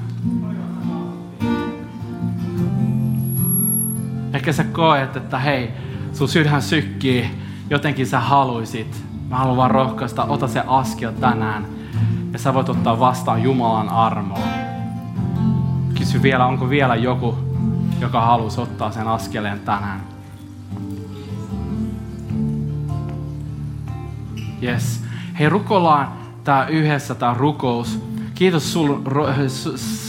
Ehkä 4.33 4.53
sä 4.53 4.63
koet, 4.63 5.15
että 5.15 5.39
hei, 5.39 5.71
sun 6.13 6.27
sydän 6.27 6.61
sykkii, 6.61 7.29
jotenkin 7.69 8.07
sä 8.07 8.19
haluisit. 8.19 9.03
Mä 9.29 9.35
haluan 9.35 9.57
vaan 9.57 9.71
rohkaista, 9.71 10.23
ota 10.23 10.47
se 10.47 10.63
askel 10.67 11.11
tänään. 11.11 11.65
Ja 12.33 12.39
sä 12.39 12.53
voit 12.53 12.69
ottaa 12.69 12.99
vastaan 12.99 13.43
Jumalan 13.43 13.89
armoa. 13.89 14.66
Kysy 16.07 16.21
vielä, 16.21 16.45
onko 16.45 16.69
vielä 16.69 16.95
joku, 16.95 17.37
joka 17.99 18.21
haluaisi 18.21 18.61
ottaa 18.61 18.91
sen 18.91 19.07
askeleen 19.07 19.59
tänään. 19.59 20.01
Yes. 24.63 25.03
Hei, 25.39 25.49
rukoillaan 25.49 26.07
tää 26.43 26.67
yhdessä 26.67 27.15
tää 27.15 27.33
rukous. 27.33 28.03
Kiitos 28.35 28.73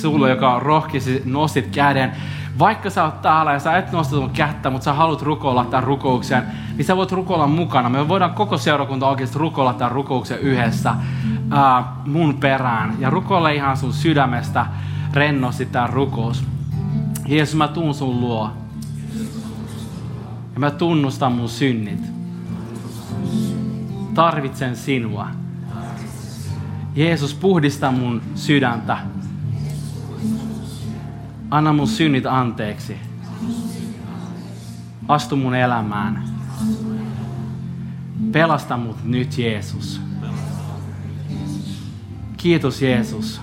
sulle, 0.01 0.31
joka 0.31 0.59
rohkisi 0.59 1.23
nostit 1.25 1.67
käden 1.67 2.13
vaikka 2.59 2.91
sä 2.91 3.05
oot 3.05 3.23
täällä 3.23 3.53
ja 3.53 3.59
sä 3.59 3.77
et 3.77 3.93
nosta 3.93 4.17
sun 4.17 4.31
kättä, 4.31 4.71
mutta 4.71 4.85
sä 4.85 4.93
haluat 4.93 5.23
rukoilla 5.23 5.65
tämän 5.65 5.85
rukouksen, 5.85 6.43
niin 6.77 6.85
sä 6.85 6.97
voit 6.97 7.13
rukoilla 7.13 7.47
mukana. 7.47 7.89
Me 7.89 8.09
voidaan 8.09 8.35
koko 8.35 8.59
seurakunta 8.59 9.09
oikeasti 9.09 9.39
rukoilla 9.39 9.75
tämän 9.75 9.93
rukouksen 9.93 10.39
yhdessä 10.39 10.95
ää, 11.51 11.85
mun 12.07 12.35
perään. 12.35 12.95
Ja 12.99 13.11
rukoile 13.11 13.55
ihan 13.55 13.77
sun 13.77 13.93
sydämestä 13.93 14.67
rennosti 15.19 15.67
tämän 15.67 15.91
rukous. 15.91 16.45
Jeesus, 17.27 17.55
mä 17.55 17.69
tuun 17.69 17.95
sun 17.95 18.21
luo. 18.21 18.53
Ja 20.55 20.61
mä 20.61 20.71
tunnustan 20.71 21.33
mun 21.33 21.49
synnit. 21.49 22.01
Tarvitsen 24.15 24.77
sinua. 24.77 25.29
Jeesus, 26.95 27.35
puhdista 27.35 27.93
mun 27.93 28.23
sydäntä 28.35 28.99
Anna 31.51 31.73
mun 31.73 31.89
synnit 31.89 32.27
anteeksi. 32.27 32.97
Astu 35.09 35.37
mun 35.37 35.55
elämään. 35.55 36.25
Pelasta 38.33 38.77
mut 38.77 39.05
nyt, 39.05 39.39
Jeesus. 39.39 40.01
Kiitos, 42.37 42.83
Jeesus, 42.83 43.41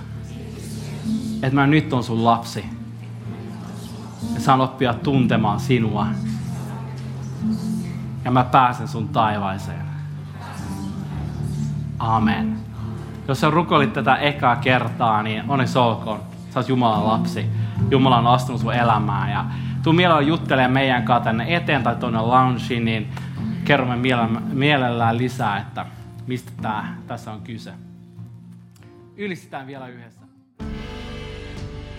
että 1.42 1.54
mä 1.54 1.66
nyt 1.66 1.92
on 1.92 2.04
sun 2.04 2.24
lapsi. 2.24 2.64
Ja 4.34 4.40
saan 4.40 4.60
oppia 4.60 4.94
tuntemaan 4.94 5.60
sinua. 5.60 6.06
Ja 8.24 8.30
mä 8.30 8.44
pääsen 8.44 8.88
sun 8.88 9.08
taivaiseen. 9.08 9.86
Amen. 11.98 12.56
Jos 13.28 13.40
sä 13.40 13.50
rukoilit 13.50 13.92
tätä 13.92 14.16
ekaa 14.16 14.56
kertaa, 14.56 15.22
niin 15.22 15.44
onneksi 15.48 15.78
olkoon. 15.78 16.20
Sä 16.50 16.60
oot 16.60 16.68
Jumalan 16.68 17.06
lapsi. 17.06 17.46
Jumala 17.90 18.18
on 18.18 18.26
astunut 18.26 18.60
sun 18.60 18.74
elämään. 18.74 19.30
Ja 19.30 19.44
tuu 19.82 19.92
mielellä 19.92 20.22
juttelemaan 20.22 20.72
meidän 20.72 21.02
kanssa 21.02 21.24
tänne 21.24 21.56
eteen 21.56 21.82
tai 21.82 21.96
tuonne 21.96 22.20
loungeen, 22.20 22.84
niin 22.84 23.12
kerromme 23.64 23.96
mielellään 24.52 25.18
lisää, 25.18 25.58
että 25.58 25.86
mistä 26.26 26.52
tää, 26.62 26.96
tässä 27.06 27.32
on 27.32 27.40
kyse. 27.40 27.72
Ylistetään 29.16 29.66
vielä 29.66 29.88
yhdessä. 29.88 30.15